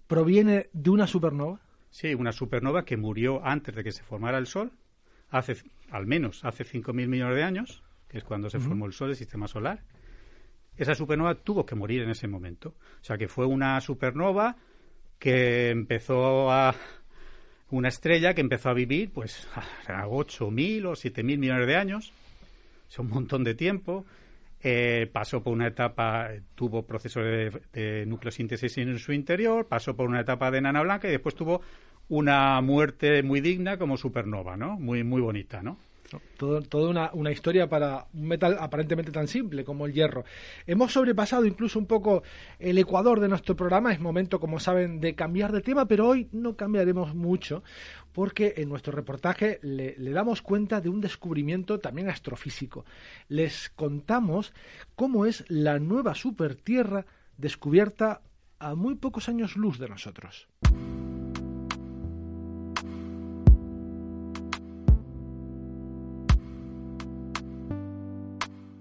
proviene 0.07 0.69
de 0.75 0.91
una 0.91 1.07
supernova? 1.07 1.61
Sí, 1.91 2.15
una 2.15 2.33
supernova 2.33 2.85
que 2.85 2.99
murió 2.99 3.43
antes 3.43 3.75
de 3.75 3.83
que 3.83 3.91
se 3.91 4.03
formara 4.03 4.37
el 4.37 4.47
Sol, 4.47 4.71
hace 5.31 5.57
al 5.91 6.07
menos 6.07 6.45
hace 6.45 6.65
5.000 6.65 6.93
millones 7.09 7.37
de 7.37 7.43
años, 7.43 7.83
que 8.09 8.19
es 8.19 8.25
cuando 8.25 8.51
se 8.51 8.59
formó 8.59 8.85
el 8.85 8.93
Sol, 8.93 9.11
el 9.11 9.17
sistema 9.17 9.49
solar. 9.49 9.83
Esa 10.77 10.95
supernova 10.95 11.37
tuvo 11.37 11.65
que 11.65 11.75
morir 11.75 12.03
en 12.03 12.11
ese 12.11 12.29
momento. 12.29 12.75
O 13.01 13.05
sea, 13.05 13.17
que 13.17 13.29
fue 13.29 13.47
una 13.47 13.81
supernova 13.81 14.57
que 15.19 15.71
empezó 15.71 16.51
a, 16.53 16.75
una 17.71 17.89
estrella 17.89 18.35
que 18.35 18.41
empezó 18.41 18.71
a 18.71 18.75
vivir 18.75 19.11
pues 19.13 19.47
a 19.87 20.07
8.000 20.07 20.87
o 20.87 20.93
7.000 20.93 21.39
millones 21.39 21.67
de 21.67 21.77
años, 21.77 22.13
es 22.89 22.99
un 22.99 23.09
montón 23.09 23.45
de 23.45 23.55
tiempo, 23.55 24.05
eh, 24.63 25.09
pasó 25.13 25.43
por 25.43 25.53
una 25.53 25.69
etapa, 25.69 26.31
tuvo 26.55 26.85
procesos 26.85 27.25
de, 27.25 27.63
de, 27.73 28.07
nucleosíntesis 28.07 28.79
en 28.79 28.99
su 28.99 29.13
interior, 29.13 29.67
pasó 29.67 29.95
por 29.97 30.09
una 30.09 30.21
etapa 30.21 30.51
de 30.51 30.61
nana 30.61 30.83
blanca 30.83 31.09
y 31.09 31.13
después 31.13 31.35
tuvo 31.35 31.61
una 32.09 32.61
muerte 32.61 33.23
muy 33.23 33.41
digna 33.41 33.79
como 33.79 33.97
supernova, 33.97 34.57
¿no? 34.57 34.79
Muy, 34.79 35.03
muy 35.03 35.21
bonita, 35.21 35.63
¿no? 35.63 35.79
Todo, 36.37 36.63
toda 36.63 37.11
una, 37.13 37.33
historia 37.33 37.69
para 37.69 38.07
un 38.15 38.29
metal 38.29 38.57
aparentemente 38.61 39.11
tan 39.11 39.29
simple 39.29 39.65
como 39.65 39.87
el 39.87 39.93
hierro. 39.93 40.25
Hemos 40.67 40.93
sobrepasado 40.93 41.47
incluso 41.47 41.79
un 41.79 41.87
poco 41.87 42.23
el 42.59 42.79
ecuador 42.79 43.21
de 43.21 43.29
nuestro 43.29 43.57
programa. 43.57 43.93
Es 43.93 44.01
momento, 44.01 44.39
como 44.39 44.61
saben, 44.61 45.01
de 45.01 45.15
cambiar 45.15 45.53
de 45.53 45.63
tema, 45.63 45.87
pero 45.87 46.09
hoy 46.09 46.29
no 46.33 46.57
cambiaremos 46.57 47.15
mucho 47.15 47.63
porque 48.13 48.55
en 48.57 48.69
nuestro 48.69 48.93
reportaje 48.93 49.59
le, 49.63 49.97
le 49.99 50.11
damos 50.13 50.43
cuenta 50.43 50.81
de 50.81 50.89
un 50.89 51.01
descubrimiento 51.01 51.81
también 51.81 52.09
astrofísico. 52.09 52.85
Les 53.29 53.71
contamos 53.71 54.53
cómo 54.95 55.27
es 55.27 55.45
la 55.49 55.79
nueva 55.79 56.15
supertierra 56.15 57.05
descubierta 57.37 58.23
a 58.59 58.75
muy 58.75 58.95
pocos 58.95 59.29
años 59.29 59.57
luz 59.57 59.79
de 59.79 59.89
nosotros. 59.89 60.49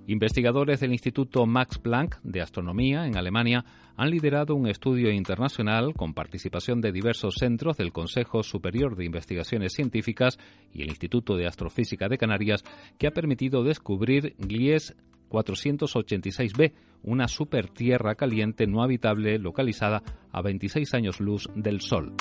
Investigadores 0.08 0.80
del 0.80 0.92
Instituto 0.92 1.48
Max 1.48 1.80
Planck 1.80 2.20
de 2.22 2.42
Astronomía 2.42 3.08
en 3.08 3.18
Alemania 3.18 3.66
han 3.98 4.12
liderado 4.12 4.54
un 4.54 4.68
estudio 4.68 5.10
internacional 5.12 5.96
con 5.96 6.14
participación 6.14 6.80
de 6.80 6.92
diversos 6.92 7.36
centros 7.40 7.78
del 7.78 7.92
Consejo 7.92 8.44
Superior 8.44 8.96
de 8.96 9.06
Investigaciones 9.06 9.74
Científicas 9.74 10.38
y 10.72 10.84
el 10.84 10.90
Instituto 10.90 11.36
de 11.36 11.48
Astrofísica 11.48 12.08
de 12.08 12.20
Canarias 12.20 12.64
que 13.00 13.08
ha 13.08 13.12
permitido 13.12 13.64
descubrir 13.64 14.36
Glies 14.38 14.96
486b, 15.30 16.74
una 17.02 17.28
supertierra 17.28 18.14
caliente 18.14 18.68
no 18.68 18.84
habitable 18.84 19.40
localizada 19.40 20.04
a 20.32 20.42
26 20.44 20.94
años 20.94 21.20
luz 21.20 21.50
del 21.56 21.82
Sol. 21.82 22.14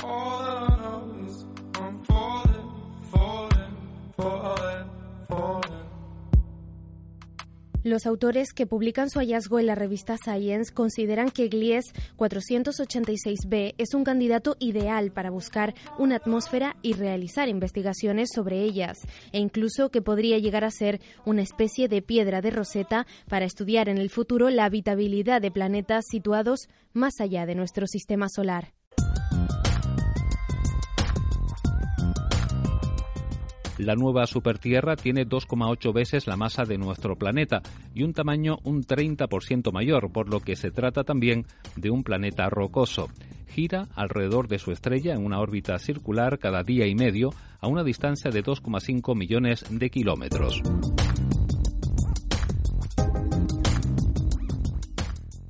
Los 7.84 8.06
autores 8.06 8.54
que 8.54 8.66
publican 8.66 9.10
su 9.10 9.18
hallazgo 9.18 9.58
en 9.58 9.66
la 9.66 9.74
revista 9.74 10.16
Science 10.16 10.72
consideran 10.72 11.28
que 11.28 11.48
Glies 11.48 11.92
486b 12.16 13.74
es 13.76 13.92
un 13.92 14.04
candidato 14.04 14.56
ideal 14.58 15.12
para 15.12 15.28
buscar 15.28 15.74
una 15.98 16.16
atmósfera 16.16 16.76
y 16.80 16.94
realizar 16.94 17.50
investigaciones 17.50 18.30
sobre 18.34 18.62
ellas, 18.62 19.00
e 19.32 19.38
incluso 19.38 19.90
que 19.90 20.00
podría 20.00 20.38
llegar 20.38 20.64
a 20.64 20.70
ser 20.70 21.02
una 21.26 21.42
especie 21.42 21.88
de 21.88 22.00
piedra 22.00 22.40
de 22.40 22.52
roseta 22.52 23.06
para 23.28 23.44
estudiar 23.44 23.90
en 23.90 23.98
el 23.98 24.08
futuro 24.08 24.48
la 24.48 24.64
habitabilidad 24.64 25.42
de 25.42 25.50
planetas 25.50 26.06
situados 26.10 26.68
más 26.94 27.20
allá 27.20 27.44
de 27.44 27.54
nuestro 27.54 27.86
sistema 27.86 28.30
solar. 28.30 28.73
La 33.78 33.96
nueva 33.96 34.26
supertierra 34.26 34.94
tiene 34.94 35.26
2,8 35.26 35.92
veces 35.92 36.28
la 36.28 36.36
masa 36.36 36.64
de 36.64 36.78
nuestro 36.78 37.16
planeta 37.16 37.60
y 37.92 38.04
un 38.04 38.12
tamaño 38.12 38.58
un 38.62 38.84
30% 38.84 39.72
mayor, 39.72 40.12
por 40.12 40.28
lo 40.28 40.38
que 40.38 40.54
se 40.54 40.70
trata 40.70 41.02
también 41.02 41.44
de 41.74 41.90
un 41.90 42.04
planeta 42.04 42.48
rocoso. 42.48 43.08
Gira 43.48 43.88
alrededor 43.96 44.46
de 44.46 44.58
su 44.58 44.70
estrella 44.70 45.14
en 45.14 45.24
una 45.24 45.40
órbita 45.40 45.78
circular 45.78 46.38
cada 46.38 46.62
día 46.62 46.86
y 46.86 46.94
medio 46.94 47.30
a 47.60 47.66
una 47.66 47.82
distancia 47.82 48.30
de 48.30 48.44
2,5 48.44 49.16
millones 49.16 49.64
de 49.68 49.90
kilómetros. 49.90 50.62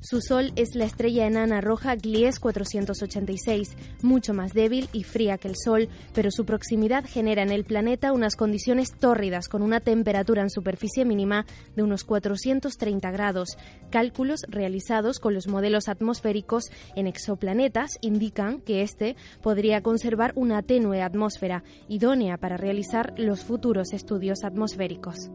Su 0.04 0.20
Sol 0.20 0.52
es 0.56 0.74
la 0.74 0.84
estrella 0.84 1.26
enana 1.26 1.62
roja 1.62 1.96
Glies 1.96 2.38
486, 2.38 3.74
mucho 4.02 4.34
más 4.34 4.52
débil 4.52 4.90
y 4.92 5.02
fría 5.02 5.38
que 5.38 5.48
el 5.48 5.56
Sol, 5.56 5.88
pero 6.12 6.30
su 6.30 6.44
proximidad 6.44 7.06
genera 7.06 7.42
en 7.42 7.50
el 7.50 7.64
planeta 7.64 8.12
unas 8.12 8.36
condiciones 8.36 8.92
tórridas 8.92 9.48
con 9.48 9.62
una 9.62 9.80
temperatura 9.80 10.42
en 10.42 10.50
superficie 10.50 11.06
mínima 11.06 11.46
de 11.74 11.84
unos 11.84 12.04
430 12.04 13.10
grados. 13.12 13.56
Cálculos 13.90 14.42
realizados 14.46 15.20
con 15.20 15.32
los 15.32 15.48
modelos 15.48 15.88
atmosféricos 15.88 16.64
en 16.96 17.06
exoplanetas 17.06 17.96
indican 18.02 18.60
que 18.60 18.82
este 18.82 19.16
podría 19.40 19.82
conservar 19.82 20.34
una 20.36 20.60
tenue 20.60 21.00
atmósfera, 21.00 21.64
idónea 21.88 22.36
para 22.36 22.58
realizar 22.58 23.14
los 23.16 23.42
futuros 23.42 23.94
estudios 23.94 24.44
atmosféricos. 24.44 25.30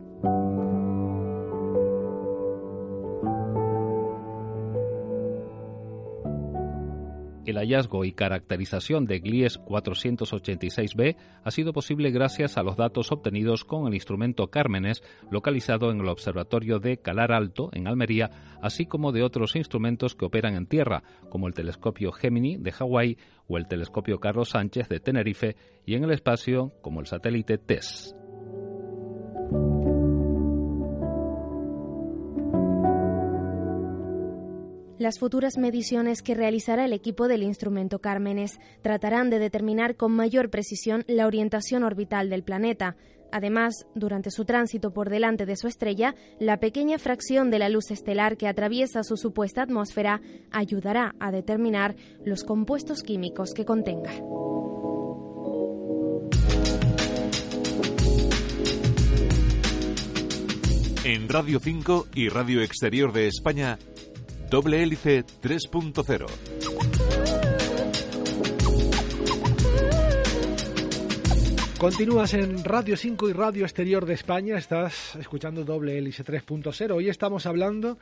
El 7.50 7.58
hallazgo 7.58 8.06
y 8.06 8.12
caracterización 8.12 9.06
de 9.06 9.20
Glies 9.22 9.60
486b 9.62 11.16
ha 11.44 11.50
sido 11.50 11.74
posible 11.74 12.12
gracias 12.12 12.58
a 12.58 12.64
los 12.64 12.78
datos 12.78 13.12
obtenidos 13.12 13.66
con 13.66 13.88
el 13.88 13.96
instrumento 13.96 14.52
Cármenes, 14.52 15.02
localizado 15.32 15.90
en 15.90 16.00
el 16.00 16.10
Observatorio 16.10 16.78
de 16.78 16.98
Calar 16.98 17.32
Alto, 17.32 17.72
en 17.74 17.88
Almería, 17.88 18.30
así 18.62 18.86
como 18.86 19.12
de 19.12 19.24
otros 19.24 19.56
instrumentos 19.56 20.14
que 20.14 20.26
operan 20.26 20.54
en 20.54 20.68
tierra, 20.68 21.02
como 21.30 21.48
el 21.48 21.56
telescopio 21.56 22.12
Gemini 22.12 22.58
de 22.58 22.72
Hawái 22.72 23.18
o 23.48 23.58
el 23.58 23.68
telescopio 23.68 24.20
Carlos 24.20 24.50
Sánchez 24.50 24.88
de 24.88 25.00
Tenerife, 25.00 25.56
y 25.88 25.96
en 25.96 26.04
el 26.04 26.12
espacio, 26.12 26.72
como 26.84 27.00
el 27.00 27.08
satélite 27.08 27.58
TESS. 27.58 28.19
Las 35.00 35.18
futuras 35.18 35.58
mediciones 35.58 36.22
que 36.22 36.36
realizará 36.36 36.84
el 36.84 36.92
equipo 36.92 37.30
del 37.30 37.42
instrumento 37.42 38.00
Cármenes 38.00 38.60
tratarán 38.82 39.30
de 39.30 39.40
determinar 39.40 39.96
con 39.96 40.12
mayor 40.12 40.50
precisión 40.50 41.06
la 41.08 41.26
orientación 41.26 41.84
orbital 41.84 42.30
del 42.30 42.44
planeta. 42.44 42.98
Además, 43.32 43.88
durante 43.96 44.30
su 44.30 44.44
tránsito 44.44 44.92
por 44.92 45.10
delante 45.10 45.46
de 45.46 45.56
su 45.56 45.68
estrella, 45.68 46.16
la 46.38 46.60
pequeña 46.60 47.00
fracción 47.00 47.50
de 47.50 47.60
la 47.60 47.70
luz 47.70 47.92
estelar 47.92 48.36
que 48.36 48.50
atraviesa 48.50 49.04
su 49.04 49.16
supuesta 49.16 49.62
atmósfera 49.62 50.20
ayudará 50.52 51.16
a 51.22 51.32
determinar 51.32 51.96
los 52.26 52.44
compuestos 52.44 53.02
químicos 53.02 53.54
que 53.54 53.64
contenga. 53.64 54.12
En 61.06 61.30
Radio 61.30 61.62
5 61.62 62.08
y 62.14 62.28
Radio 62.28 62.62
Exterior 62.62 63.14
de 63.14 63.28
España, 63.28 63.80
Doble 64.50 64.82
Hélice 64.82 65.24
3.0. 65.44 66.26
Continúas 71.78 72.34
en 72.34 72.64
Radio 72.64 72.98
5 72.98 73.30
y 73.30 73.34
Radio 73.34 73.64
Exterior 73.66 74.08
de 74.08 74.16
España, 74.16 74.58
estás 74.58 75.16
escuchando 75.18 75.64
Doble 75.64 76.00
Hélice 76.00 76.26
3.0. 76.26 76.92
Hoy 76.94 77.10
estamos 77.10 77.46
hablando 77.46 78.00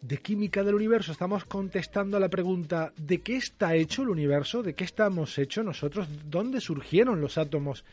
de 0.00 0.18
química 0.18 0.62
del 0.62 0.74
universo, 0.74 1.12
estamos 1.12 1.44
contestando 1.44 2.16
a 2.16 2.20
la 2.20 2.28
pregunta 2.28 2.92
¿de 2.96 3.20
qué 3.20 3.36
está 3.36 3.74
hecho 3.74 4.02
el 4.02 4.10
universo? 4.10 4.62
¿De 4.62 4.74
qué 4.74 4.84
estamos 4.84 5.38
hechos 5.38 5.64
nosotros? 5.64 6.08
¿Dónde 6.26 6.60
surgieron 6.60 7.20
los 7.20 7.38
átomos 7.38 7.84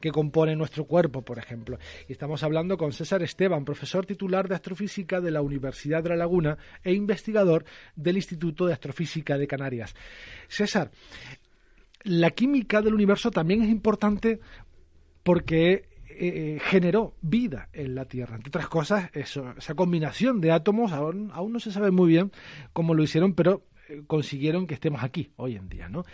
que 0.00 0.10
componen 0.10 0.58
nuestro 0.58 0.84
cuerpo, 0.84 1.22
por 1.22 1.38
ejemplo? 1.38 1.78
Y 2.08 2.12
estamos 2.12 2.42
hablando 2.42 2.76
con 2.76 2.92
César 2.92 3.22
Esteban, 3.22 3.64
profesor 3.64 4.06
titular 4.06 4.48
de 4.48 4.56
astrofísica 4.56 5.20
de 5.20 5.30
la 5.30 5.42
Universidad 5.42 6.02
de 6.02 6.10
La 6.10 6.16
Laguna 6.16 6.58
e 6.82 6.92
investigador 6.92 7.64
del 7.96 8.16
Instituto 8.16 8.66
de 8.66 8.74
Astrofísica 8.74 9.38
de 9.38 9.46
Canarias. 9.46 9.94
César, 10.48 10.90
la 12.02 12.30
química 12.30 12.82
del 12.82 12.94
universo 12.94 13.30
también 13.30 13.62
es 13.62 13.70
importante 13.70 14.40
porque 15.22 15.93
eh, 16.18 16.58
generó 16.60 17.14
vida 17.22 17.68
en 17.72 17.94
la 17.94 18.04
Tierra. 18.04 18.36
Entre 18.36 18.48
otras 18.48 18.68
cosas, 18.68 19.10
eso, 19.14 19.52
esa 19.56 19.74
combinación 19.74 20.40
de 20.40 20.52
átomos, 20.52 20.92
aún, 20.92 21.30
aún 21.32 21.52
no 21.52 21.60
se 21.60 21.72
sabe 21.72 21.90
muy 21.90 22.08
bien 22.08 22.32
cómo 22.72 22.94
lo 22.94 23.02
hicieron, 23.02 23.34
pero 23.34 23.64
eh, 23.88 24.02
consiguieron 24.06 24.66
que 24.66 24.74
estemos 24.74 25.02
aquí 25.02 25.32
hoy 25.36 25.56
en 25.56 25.68
día. 25.68 25.88
¿no? 25.88 26.04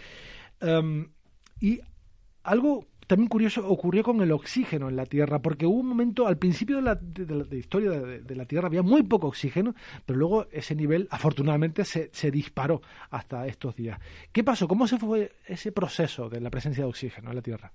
Em, 0.61 1.11
y 1.61 1.81
algo 2.43 2.87
también 3.11 3.29
curioso 3.29 3.67
ocurrió 3.69 4.05
con 4.05 4.21
el 4.21 4.31
oxígeno 4.31 4.89
en 4.89 4.95
la 4.95 5.05
Tierra, 5.05 5.41
porque 5.41 5.67
hubo 5.67 5.81
un 5.81 5.89
momento, 5.89 6.29
al 6.29 6.39
principio 6.39 6.77
de 6.77 6.83
la, 6.83 6.95
de, 6.95 7.59
historia 7.59 7.91
de, 7.91 8.37
la 8.37 8.45
Tierra 8.45 8.69
había 8.69 8.83
muy 8.83 9.03
poco 9.03 9.27
oxígeno, 9.27 9.75
pero 10.07 10.17
luego 10.17 10.47
ese 10.53 10.77
nivel 10.77 11.09
afortunadamente 11.11 11.85
se, 11.85 12.11
se 12.13 12.31
disparó 12.31 12.83
hasta 13.11 13.49
estos 13.49 13.75
días. 13.75 13.99
¿Qué 14.31 14.45
pasó? 14.45 14.69
¿Cómo 14.69 14.87
se 14.87 14.97
fue 14.97 15.33
ese 15.45 15.73
proceso 15.73 16.29
de 16.29 16.41
la 16.41 16.51
presencia 16.51 16.85
de 16.85 16.89
oxígeno 16.89 17.31
en 17.31 17.37
la 17.37 17.43
Tierra? 17.43 17.73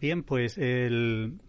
Bien, 0.00 0.22
pues 0.22 0.58
el, 0.58 1.40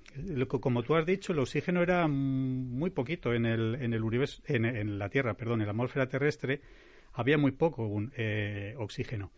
como 0.47 0.81
tú 0.81 0.95
has 0.95 1.05
dicho, 1.05 1.33
el 1.33 1.39
oxígeno 1.39 1.83
era 1.83 2.07
muy 2.07 2.89
poquito 2.89 3.33
en 3.33 3.45
el, 3.45 3.75
en 3.75 3.93
el 3.93 4.03
universo, 4.03 4.41
en, 4.47 4.97
la 4.97 5.09
Tierra, 5.09 5.35
perdón, 5.35 5.61
en 5.61 5.67
la 5.67 5.71
atmósfera 5.71 6.07
terrestre 6.07 6.61
había 7.13 7.37
muy 7.37 7.51
poco 7.51 7.89
eh, 8.15 8.73
oxígeno. 8.77 9.31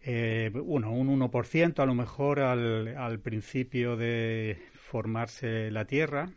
Eh, 0.00 0.50
uno, 0.54 0.92
un 0.92 1.20
1% 1.20 1.78
a 1.80 1.86
lo 1.86 1.94
mejor 1.94 2.40
al, 2.40 2.96
al, 2.96 3.20
principio 3.20 3.96
de 3.96 4.58
formarse 4.72 5.70
la 5.70 5.86
Tierra, 5.86 6.30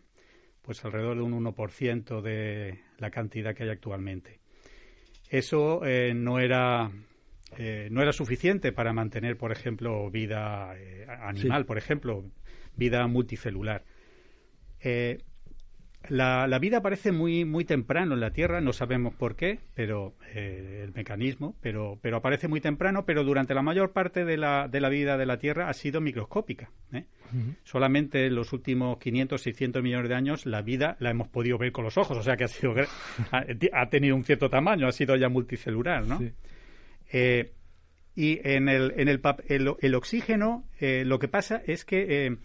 pues 0.62 0.84
alrededor 0.84 1.17
de 1.17 1.23
un 1.23 1.45
1% 1.45 2.21
de 2.21 2.82
la 2.97 3.12
cantidad 3.12 3.56
que 3.56 3.63
hay 3.63 3.69
actualmente. 3.69 4.39
Eso 5.30 5.86
eh, 5.86 6.13
no 6.13 6.39
era 6.39 6.91
eh, 7.55 7.88
no 7.91 8.01
era 8.01 8.12
suficiente 8.12 8.71
para 8.71 8.93
mantener, 8.93 9.38
por 9.38 9.51
ejemplo, 9.51 10.10
vida 10.12 10.73
eh, 10.77 11.05
animal, 11.21 11.65
por 11.65 11.77
ejemplo, 11.77 12.25
vida 12.75 13.07
multicelular. 13.07 13.83
Eh, 14.81 15.19
la, 16.10 16.60
vida 16.60 16.77
aparece 16.77 17.12
muy, 17.12 17.45
muy 17.45 17.65
temprano 17.65 18.13
en 18.13 18.21
la 18.21 18.31
Tierra, 18.31 18.62
no 18.62 18.71
sabemos 18.71 19.13
por 19.13 19.36
qué, 19.36 19.60
pero 19.73 20.13
el 20.33 20.93
mecanismo, 20.93 21.55
pero, 21.62 21.99
pero 22.01 22.17
aparece 22.17 22.47
muy 22.47 22.62
temprano, 22.62 23.05
pero 23.05 23.23
durante 23.25 23.53
la 23.53 23.62
mayor 23.62 23.91
parte 23.91 24.23
de 24.23 24.38
la, 24.38 24.69
de 24.69 24.79
la 24.79 24.89
vida 24.89 25.17
de 25.17 25.25
la 25.25 25.38
Tierra 25.38 25.69
ha 25.69 25.73
sido 25.73 25.99
microscópica. 25.99 26.69
Solamente 27.63 28.27
en 28.27 28.36
los 28.36 28.53
últimos 28.53 28.99
500, 28.99 29.41
600 29.41 29.83
millones 29.83 30.07
de 30.07 30.15
años 30.15 30.45
la 30.45 30.62
vida 30.62 30.95
la 30.99 31.10
hemos 31.10 31.27
podido 31.27 31.57
ver 31.57 31.73
con 31.73 31.83
los 31.83 31.97
ojos, 31.97 32.17
o 32.17 32.23
sea 32.23 32.38
que 32.38 32.45
ha, 32.45 32.47
sido, 32.47 32.73
ha, 33.31 33.89
tenido 33.89 34.15
un 34.15 34.23
cierto 34.23 34.49
tamaño, 34.49 34.88
ha 34.88 34.93
sido 34.93 35.15
ya 35.17 35.27
multicelular, 35.27 36.07
¿no? 36.07 36.19
Eh, 37.12 37.54
y 38.15 38.39
en 38.43 38.67
el, 38.67 38.93
en 38.98 39.10
el, 39.10 39.22
el, 39.48 39.96
oxígeno 39.96 40.67
eh, 40.80 41.04
lo 41.06 41.20
que 41.20 41.28
pasa 41.28 41.62
es 41.67 41.86
que 41.86 42.26
eh, 42.26 42.38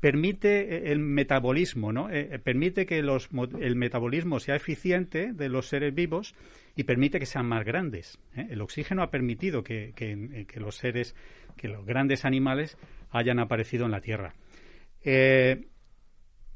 permite 0.00 0.90
el 0.90 0.98
metabolismo, 0.98 1.92
¿no? 1.92 2.08
permite 2.42 2.84
que 2.84 3.00
los, 3.02 3.28
el 3.60 3.76
metabolismo 3.76 4.40
sea 4.40 4.56
eficiente 4.56 5.32
de 5.32 5.48
los 5.48 5.68
seres 5.68 5.94
vivos 5.94 6.34
y 6.74 6.84
permite 6.84 7.20
que 7.20 7.26
sean 7.26 7.46
más 7.46 7.64
grandes. 7.64 8.18
El 8.34 8.60
oxígeno 8.62 9.02
ha 9.02 9.10
permitido 9.10 9.62
que, 9.62 9.92
que, 9.94 10.46
que, 10.48 10.58
los 10.58 10.76
seres, 10.76 11.14
que 11.56 11.68
los 11.68 11.84
grandes 11.84 12.24
animales 12.24 12.76
hayan 13.10 13.38
aparecido 13.38 13.84
en 13.84 13.90
la 13.92 14.00
Tierra. 14.00 14.34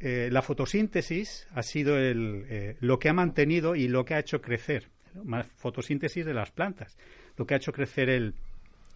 la 0.00 0.42
fotosíntesis 0.42 1.46
ha 1.52 1.62
sido 1.62 1.98
el, 1.98 2.76
lo 2.80 2.98
que 2.98 3.10
ha 3.10 3.12
mantenido 3.12 3.76
y 3.76 3.88
lo 3.88 4.06
que 4.06 4.14
ha 4.14 4.20
hecho 4.20 4.40
crecer, 4.40 4.88
más 5.22 5.46
fotosíntesis 5.56 6.24
de 6.24 6.34
las 6.34 6.50
plantas 6.50 6.96
lo 7.36 7.46
que 7.46 7.54
ha 7.54 7.56
hecho 7.56 7.72
crecer 7.72 8.08
el, 8.08 8.34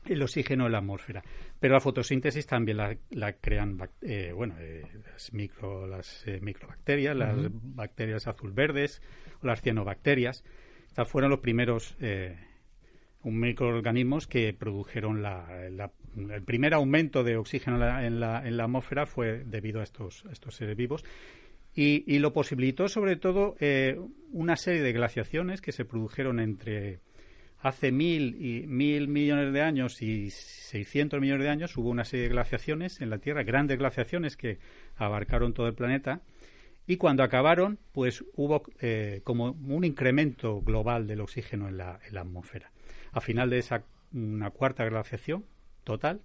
el 0.07 0.23
oxígeno 0.23 0.67
en 0.67 0.73
la 0.73 0.79
atmósfera. 0.79 1.23
Pero 1.61 1.75
la 1.75 1.81
fotosíntesis 1.81 2.47
también 2.47 2.77
la, 2.77 3.33
crean, 3.35 3.79
eh, 4.03 4.33
bueno, 4.35 4.55
eh, 4.59 4.83
las, 5.13 5.33
micro, 5.33 5.87
las 5.87 6.27
eh, 6.27 6.41
microbacterias, 6.41 7.17
las 7.17 7.37
bacterias 7.51 8.27
azul-verdes 8.27 9.03
o 9.43 9.47
las 9.47 9.61
cianobacterias. 9.61 10.45
Estos 10.87 11.09
fueron 11.09 11.31
los 11.31 11.41
primeros 11.41 11.97
microorganismos 13.23 14.27
que 14.27 14.55
produjeron 14.55 15.25
el 15.25 16.43
primer 16.45 16.75
aumento 16.75 17.23
de 17.23 17.37
oxígeno 17.37 17.77
en 17.77 18.21
la, 18.21 18.47
en 18.47 18.57
la, 18.57 18.65
atmósfera 18.65 19.07
fue 19.07 19.45
debido 19.45 19.81
a 19.81 19.85
estos, 19.85 20.25
estos 20.31 20.57
seres 20.57 20.77
vivos. 20.77 21.05
Y, 21.81 22.03
y, 22.13 22.19
lo 22.19 22.33
posibilitó 22.33 22.89
sobre 22.89 23.15
todo 23.15 23.55
una 24.33 24.57
serie 24.57 24.83
de 24.83 24.93
glaciaciones 24.93 25.61
que 25.61 25.71
se 25.71 25.85
produjeron 25.85 26.41
entre 26.41 26.99
hace 27.61 27.93
mil, 27.93 28.37
y, 28.45 28.67
mil 28.67 29.09
millones 29.09 29.53
de 29.53 29.63
años 29.63 30.03
y 30.03 30.31
600 30.31 31.21
millones 31.21 31.45
de 31.45 31.51
años 31.51 31.77
hubo 31.77 31.89
una 31.89 32.05
serie 32.05 32.25
de 32.25 32.31
glaciaciones 32.31 33.01
en 33.01 33.11
la 33.11 33.19
Tierra, 33.19 33.43
grandes 33.43 33.79
glaciaciones 33.79 34.37
que 34.37 34.59
abarcaron 34.97 35.55
todo 35.55 35.67
el 35.69 35.75
planeta. 35.75 36.21
Y 36.87 36.97
cuando 36.97 37.23
acabaron, 37.23 37.79
pues 37.93 38.25
hubo 38.35 38.63
eh, 38.81 39.21
como 39.23 39.53
un 39.53 39.85
incremento 39.85 40.61
global 40.63 41.07
del 41.07 41.21
oxígeno 41.21 41.69
en 41.69 41.77
la, 41.77 42.01
atmósfera. 42.17 42.73
A 43.13 43.21
final 43.21 43.51
de 43.51 43.59
esa 43.59 43.85
una 44.13 44.51
cuarta 44.51 44.85
glaciación 44.85 45.45
total 45.85 46.23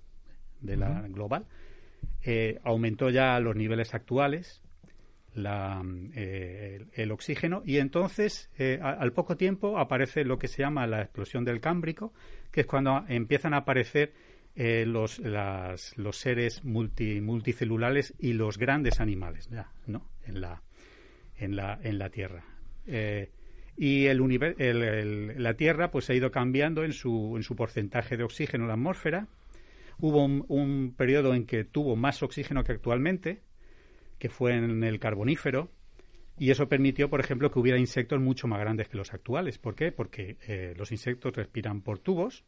de 0.62 0.78
la 0.78 1.02
global, 1.10 1.46
eh, 2.24 2.60
aumentó 2.64 3.12
ya 3.12 3.40
los 3.40 3.56
niveles 3.56 3.94
actuales 3.94 4.63
la, 5.36 5.82
eh, 6.16 6.86
el, 6.94 7.12
oxígeno 7.12 7.64
y 7.66 7.78
entonces 7.78 8.50
eh, 8.58 8.80
al 8.82 9.14
poco 9.14 9.36
tiempo 9.36 9.80
aparece 9.80 10.24
lo 10.26 10.38
que 10.38 10.48
se 10.48 10.62
llama 10.62 10.88
la 10.88 11.02
explosión 11.02 11.44
del 11.44 11.60
Cámbrico, 11.60 12.14
que 12.52 12.62
es 12.62 12.68
cuando 12.68 13.04
empiezan 13.08 13.54
a 13.54 13.58
aparecer 13.58 14.14
eh, 14.56 14.86
los, 14.86 15.20
los 15.20 16.18
seres 16.18 16.64
multi, 16.64 17.22
multicelulares 17.22 18.14
y 18.20 18.34
los 18.34 18.58
grandes 18.58 19.00
animales 19.00 19.50
ya, 19.50 19.72
¿no? 19.88 20.08
en, 20.26 20.42
la, 20.42 20.62
en, 21.38 21.56
la, 21.56 21.80
en 21.82 21.98
la 21.98 22.10
Tierra. 22.10 22.44
y 23.76 24.06
el, 24.06 25.44
la 25.44 25.54
Tierra 25.56 25.90
pues 25.90 26.10
ha 26.10 26.14
ido 26.14 26.30
cambiando 26.32 26.84
en 26.84 26.94
su, 26.94 27.34
en 27.36 27.44
su 27.44 27.56
porcentaje 27.56 28.18
de 28.18 28.24
oxígeno 28.24 28.66
en 28.66 28.68
la 28.68 28.74
atmósfera. 28.76 29.28
Hubo 30.00 30.24
un, 30.24 30.46
un 30.48 30.94
periodo 30.96 31.34
en 31.34 31.46
que 31.46 31.64
tuvo 31.64 31.96
más 31.96 32.22
oxígeno 32.24 32.64
que 32.64 32.74
actualmente, 32.74 33.42
que 34.24 34.30
fue 34.30 34.56
en 34.56 34.86
el 34.86 35.02
Carbonífero, 35.02 35.70
y 36.40 36.52
eso 36.52 36.70
permitió, 36.70 37.10
por 37.10 37.20
ejemplo, 37.20 37.52
que 37.52 37.60
hubiera 37.60 37.78
insectos 37.78 38.22
mucho 38.22 38.48
más 38.48 38.58
grandes 38.58 38.88
que 38.88 38.96
los 38.96 39.14
actuales. 39.14 39.58
¿Por 39.58 39.76
qué? 39.76 39.92
Porque 39.92 40.38
eh, 40.48 40.74
los 40.78 40.94
insectos 40.94 41.36
respiran 41.36 41.82
por 41.82 42.00
tubos 42.00 42.46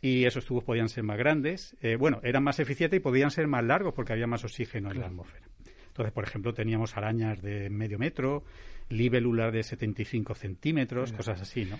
y 0.00 0.24
esos 0.24 0.44
tubos 0.44 0.64
podían 0.64 0.88
ser 0.88 1.04
más 1.04 1.16
grandes. 1.16 1.76
Eh, 1.80 1.94
bueno, 1.94 2.18
eran 2.24 2.42
más 2.42 2.58
eficientes 2.58 2.96
y 2.96 3.00
podían 3.00 3.30
ser 3.30 3.46
más 3.46 3.62
largos 3.62 3.94
porque 3.94 4.14
había 4.14 4.26
más 4.26 4.42
oxígeno 4.42 4.90
en 4.90 4.98
la 4.98 5.06
atmósfera. 5.06 5.46
Entonces, 5.86 6.12
por 6.12 6.24
ejemplo, 6.24 6.54
teníamos 6.54 6.96
arañas 6.96 7.40
de 7.40 7.70
medio 7.70 7.96
metro, 7.96 8.42
libélulas 8.88 9.52
de 9.52 9.62
75 9.62 10.34
centímetros, 10.34 11.12
cosas 11.12 11.40
así, 11.40 11.66
¿no? 11.66 11.78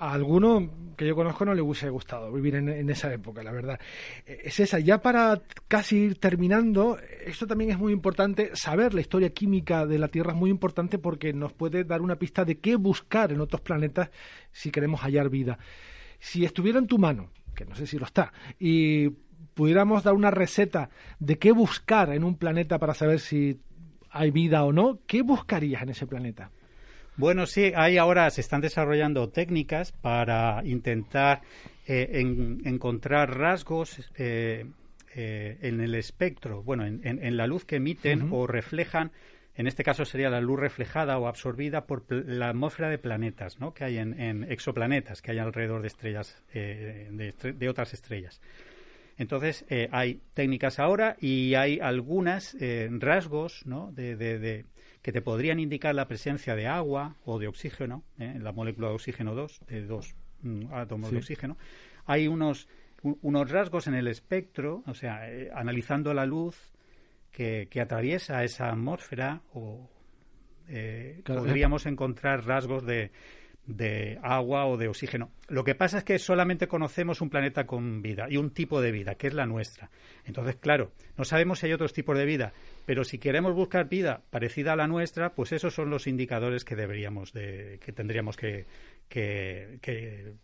A 0.00 0.14
alguno 0.14 0.94
que 0.96 1.06
yo 1.06 1.14
conozco 1.14 1.44
no 1.44 1.54
le 1.54 1.60
hubiese 1.60 1.90
gustado 1.90 2.32
vivir 2.32 2.54
en, 2.54 2.88
esa 2.88 3.12
época, 3.12 3.42
la 3.42 3.52
verdad. 3.52 3.78
Eh, 4.24 4.40
es 4.44 4.58
esa. 4.58 4.78
Ya 4.78 5.02
para 5.02 5.42
casi 5.68 5.96
ir 5.98 6.18
terminando, 6.18 6.98
esto 7.24 7.46
también 7.46 7.70
es 7.70 7.78
muy 7.78 7.92
importante, 7.92 8.50
saber 8.54 8.94
la 8.94 9.02
historia 9.02 9.30
química 9.30 9.86
de 9.86 9.98
la 9.98 10.08
Tierra 10.08 10.32
es 10.32 10.38
muy 10.38 10.50
importante 10.50 10.98
porque 10.98 11.34
nos 11.34 11.52
puede 11.52 11.84
dar 11.84 12.00
una 12.00 12.16
pista 12.16 12.46
de 12.46 12.58
qué 12.58 12.76
buscar 12.76 13.30
en 13.30 13.42
otros 13.42 13.60
planetas 13.60 14.10
si 14.52 14.70
queremos 14.70 15.00
hallar 15.00 15.28
vida. 15.28 15.58
Si 16.18 16.46
estuviera 16.46 16.78
en 16.78 16.86
tu 16.86 16.98
mano, 16.98 17.30
que 17.54 17.66
no 17.66 17.74
sé 17.74 17.86
si 17.86 17.98
lo 17.98 18.06
está, 18.06 18.32
y 18.58 19.10
pudiéramos 19.52 20.02
dar 20.02 20.14
una 20.14 20.30
receta 20.30 20.88
de 21.18 21.38
qué 21.38 21.52
buscar 21.52 22.10
en 22.14 22.24
un 22.24 22.36
planeta 22.36 22.78
para 22.78 22.94
saber 22.94 23.20
si 23.20 23.60
hay 24.10 24.30
vida 24.30 24.64
o 24.64 24.72
no, 24.72 25.00
¿qué 25.06 25.20
buscarías 25.20 25.82
en 25.82 25.90
ese 25.90 26.06
planeta? 26.06 26.50
Bueno, 27.20 27.44
sí, 27.44 27.70
hay 27.76 27.98
ahora 27.98 28.30
se 28.30 28.40
están 28.40 28.62
desarrollando 28.62 29.28
técnicas 29.28 29.92
para 29.92 30.62
intentar 30.64 31.42
eh, 31.86 32.18
encontrar 32.64 33.36
rasgos 33.36 34.10
eh, 34.16 34.64
eh, 35.14 35.58
en 35.60 35.80
el 35.82 35.96
espectro, 35.96 36.62
bueno, 36.62 36.86
en, 36.86 37.36
la 37.36 37.46
luz 37.46 37.66
que 37.66 37.76
emiten 37.76 38.30
o 38.32 38.46
reflejan. 38.46 39.12
En 39.54 39.66
este 39.66 39.84
caso 39.84 40.06
sería 40.06 40.30
la 40.30 40.40
luz 40.40 40.60
reflejada 40.60 41.18
o 41.18 41.26
absorbida 41.26 41.84
por 41.84 42.06
la 42.08 42.48
atmósfera 42.48 42.88
de 42.88 42.96
planetas, 42.96 43.60
¿no? 43.60 43.74
Que 43.74 43.84
hay 43.84 43.98
en, 43.98 44.44
exoplanetas 44.44 45.20
que 45.20 45.32
hay 45.32 45.38
alrededor 45.40 45.82
de 45.82 45.88
estrellas, 45.88 46.42
de, 46.54 47.68
otras 47.68 47.92
estrellas. 47.92 48.40
Entonces, 49.18 49.66
hay 49.90 50.22
técnicas 50.32 50.78
ahora 50.78 51.18
y 51.20 51.54
hay 51.54 51.80
algunas 51.80 52.56
rasgos 52.98 53.66
¿no? 53.66 53.92
de, 53.92 54.64
que 55.02 55.12
te 55.12 55.22
podrían 55.22 55.58
indicar 55.58 55.94
la 55.94 56.06
presencia 56.06 56.54
de 56.54 56.66
agua 56.66 57.16
o 57.24 57.38
de 57.38 57.48
oxígeno, 57.48 58.04
¿eh? 58.18 58.32
en 58.36 58.44
la 58.44 58.52
molécula 58.52 58.88
de 58.88 58.94
oxígeno 58.94 59.34
2, 59.34 59.60
de 59.66 59.86
dos 59.86 60.14
mm, 60.42 60.72
átomos 60.72 61.10
de 61.10 61.18
oxígeno. 61.18 61.56
Hay 62.06 62.28
unos, 62.28 62.68
unos 63.02 63.50
rasgos 63.50 63.86
en 63.86 63.94
el 63.94 64.08
espectro, 64.08 64.82
o 64.86 64.94
sea, 64.94 65.30
eh, 65.30 65.50
analizando 65.54 66.12
la 66.12 66.26
luz 66.26 66.72
que, 67.30 67.68
que, 67.70 67.80
atraviesa 67.80 68.44
esa 68.44 68.68
atmósfera, 68.70 69.42
o 69.54 69.88
eh, 70.68 71.22
podríamos 71.24 71.86
encontrar 71.86 72.44
rasgos 72.46 72.84
de, 72.84 73.10
de 73.66 74.18
agua 74.22 74.66
o 74.66 74.76
de 74.76 74.88
oxígeno. 74.88 75.30
Lo 75.48 75.64
que 75.64 75.74
pasa 75.74 75.98
es 75.98 76.04
que 76.04 76.18
solamente 76.18 76.66
conocemos 76.66 77.20
un 77.20 77.30
planeta 77.30 77.66
con 77.66 78.02
vida 78.02 78.26
y 78.28 78.36
un 78.36 78.50
tipo 78.50 78.80
de 78.80 78.90
vida, 78.90 79.14
que 79.14 79.28
es 79.28 79.34
la 79.34 79.46
nuestra. 79.46 79.90
Entonces, 80.24 80.56
claro, 80.56 80.92
no 81.16 81.24
sabemos 81.24 81.58
si 81.58 81.66
hay 81.66 81.72
otros 81.72 81.92
tipos 81.92 82.16
de 82.16 82.24
vida, 82.24 82.52
pero 82.86 83.04
si 83.04 83.18
queremos 83.18 83.54
buscar 83.54 83.88
vida 83.88 84.22
parecida 84.30 84.72
a 84.72 84.76
la 84.76 84.86
nuestra, 84.86 85.34
pues 85.34 85.52
esos 85.52 85.74
son 85.74 85.90
los 85.90 86.06
indicadores 86.06 86.64
que 86.64 86.76
deberíamos 86.76 87.32
de, 87.32 87.78
que 87.84 87.92
tendríamos 87.92 88.36
que, 88.36 88.66
que, 89.08 89.78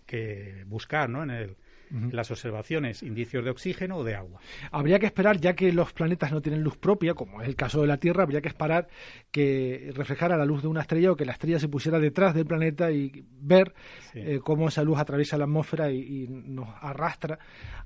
que 0.06 0.64
buscar, 0.66 1.08
¿no? 1.08 1.22
En 1.22 1.30
el, 1.30 1.56
las 1.90 2.30
observaciones, 2.30 3.02
indicios 3.02 3.44
de 3.44 3.50
oxígeno 3.50 3.98
o 3.98 4.04
de 4.04 4.14
agua. 4.14 4.40
Habría 4.70 4.98
que 4.98 5.06
esperar, 5.06 5.40
ya 5.40 5.54
que 5.54 5.72
los 5.72 5.92
planetas 5.92 6.32
no 6.32 6.40
tienen 6.40 6.62
luz 6.62 6.76
propia, 6.76 7.14
como 7.14 7.42
es 7.42 7.48
el 7.48 7.56
caso 7.56 7.80
de 7.80 7.86
la 7.86 7.98
Tierra, 7.98 8.22
habría 8.22 8.40
que 8.40 8.48
esperar 8.48 8.88
que 9.30 9.92
reflejara 9.94 10.36
la 10.36 10.44
luz 10.44 10.62
de 10.62 10.68
una 10.68 10.82
estrella 10.82 11.12
o 11.12 11.16
que 11.16 11.24
la 11.24 11.32
estrella 11.32 11.58
se 11.58 11.68
pusiera 11.68 11.98
detrás 11.98 12.34
del 12.34 12.46
planeta 12.46 12.90
y 12.90 13.24
ver 13.40 13.74
eh, 14.14 14.40
cómo 14.42 14.68
esa 14.68 14.82
luz 14.82 14.98
atraviesa 14.98 15.38
la 15.38 15.44
atmósfera 15.44 15.90
y, 15.90 16.26
nos 16.28 16.68
arrastra 16.80 17.38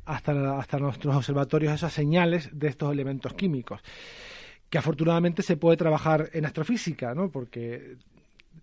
hasta, 0.04 0.58
hasta 0.58 0.78
nuestros 0.78 1.14
observatorios 1.14 1.74
esas 1.74 1.92
señales 1.92 2.48
de 2.52 2.68
estos 2.68 2.92
elementos 2.92 3.34
químicos 3.34 3.80
que 4.68 4.78
afortunadamente 4.78 5.42
se 5.42 5.56
puede 5.56 5.76
trabajar 5.76 6.30
en 6.32 6.46
astrofísica, 6.46 7.12
¿no? 7.12 7.28
Porque 7.28 7.96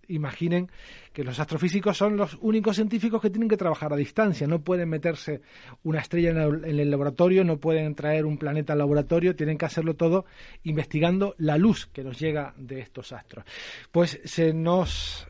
imaginen 0.08 0.70
que 1.12 1.24
los 1.24 1.38
astrofísicos 1.38 1.96
son 1.96 2.16
los 2.16 2.38
únicos 2.40 2.76
científicos 2.76 3.20
que 3.20 3.30
tienen 3.30 3.48
que 3.48 3.56
trabajar 3.56 3.92
a 3.92 3.96
distancia, 3.96 4.46
no 4.46 4.60
pueden 4.60 4.88
meterse 4.88 5.42
una 5.84 6.00
estrella 6.00 6.30
en 6.30 6.64
el, 6.64 6.90
laboratorio, 6.90 7.44
no 7.44 7.58
pueden 7.58 7.94
traer 7.94 8.24
un 8.24 8.38
planeta 8.38 8.72
al 8.72 8.78
laboratorio, 8.78 9.36
tienen 9.36 9.58
que 9.58 9.66
hacerlo 9.66 9.94
todo 9.94 10.24
investigando 10.64 11.34
la 11.38 11.58
luz 11.58 11.86
que 11.92 12.04
nos 12.04 12.18
llega 12.18 12.54
de 12.56 12.80
estos 12.80 13.12
astros. 13.12 13.44
Pues 13.92 14.20
se 14.24 14.52
nos 14.52 15.28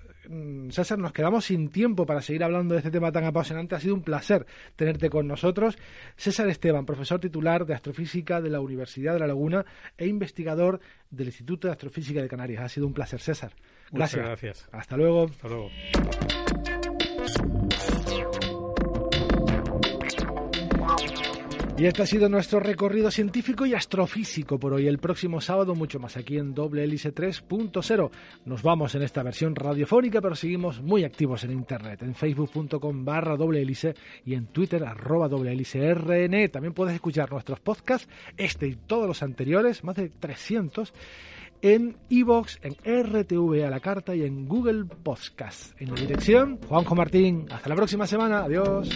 César, 0.70 0.98
nos 0.98 1.12
quedamos 1.12 1.46
sin 1.46 1.70
tiempo 1.70 2.04
para 2.04 2.20
seguir 2.20 2.44
hablando 2.44 2.74
de 2.74 2.80
este 2.80 2.90
tema 2.90 3.10
tan 3.10 3.24
apasionante. 3.24 3.74
Ha 3.74 3.80
sido 3.80 3.94
un 3.94 4.02
placer 4.02 4.46
tenerte 4.76 5.08
con 5.08 5.26
nosotros. 5.26 5.78
César 6.16 6.48
Esteban, 6.48 6.84
profesor 6.84 7.18
titular 7.18 7.64
de 7.64 7.74
Astrofísica 7.74 8.40
de 8.40 8.50
la 8.50 8.60
Universidad 8.60 9.14
de 9.14 9.20
La 9.20 9.26
Laguna 9.26 9.64
e 9.96 10.06
investigador 10.06 10.80
del 11.10 11.28
Instituto 11.28 11.68
de 11.68 11.72
Astrofísica 11.72 12.20
de 12.20 12.28
Canarias. 12.28 12.62
Ha 12.62 12.68
sido 12.68 12.86
un 12.86 12.92
placer, 12.92 13.20
César. 13.20 13.52
Gracias. 13.90 14.24
gracias. 14.24 14.68
Hasta 14.70 14.96
luego. 14.96 15.24
Hasta 15.24 15.48
luego. 15.48 15.70
Y 21.78 21.86
este 21.86 22.02
ha 22.02 22.06
sido 22.06 22.28
nuestro 22.28 22.58
recorrido 22.58 23.08
científico 23.08 23.64
y 23.64 23.72
astrofísico 23.72 24.58
por 24.58 24.72
hoy. 24.72 24.88
El 24.88 24.98
próximo 24.98 25.40
sábado 25.40 25.76
mucho 25.76 26.00
más 26.00 26.16
aquí 26.16 26.36
en 26.36 26.52
Doble 26.52 26.82
Hélice 26.82 27.14
3.0. 27.14 28.10
Nos 28.46 28.64
vamos 28.64 28.96
en 28.96 29.02
esta 29.02 29.22
versión 29.22 29.54
radiofónica, 29.54 30.20
pero 30.20 30.34
seguimos 30.34 30.82
muy 30.82 31.04
activos 31.04 31.44
en 31.44 31.52
Internet, 31.52 32.02
en 32.02 32.16
facebook.com 32.16 33.04
barra 33.04 33.36
doble 33.36 33.62
hélice 33.62 33.94
y 34.26 34.34
en 34.34 34.46
Twitter 34.46 34.82
arroba 34.82 35.28
doble 35.28 35.52
hélice 35.52 35.94
RN. 35.94 36.48
También 36.48 36.74
puedes 36.74 36.96
escuchar 36.96 37.30
nuestros 37.30 37.60
podcasts, 37.60 38.08
este 38.36 38.66
y 38.66 38.74
todos 38.74 39.06
los 39.06 39.22
anteriores, 39.22 39.84
más 39.84 39.94
de 39.94 40.08
300 40.08 40.92
en 41.62 41.96
iVoox, 42.08 42.56
en 42.62 42.72
RTV 42.72 43.64
a 43.64 43.70
la 43.70 43.78
carta 43.78 44.16
y 44.16 44.22
en 44.24 44.48
Google 44.48 44.84
Podcast. 44.84 45.80
En 45.80 45.94
la 45.94 46.00
dirección, 46.00 46.58
Juanjo 46.68 46.96
Martín. 46.96 47.46
Hasta 47.52 47.68
la 47.68 47.76
próxima 47.76 48.04
semana. 48.04 48.40
Adiós. 48.40 48.88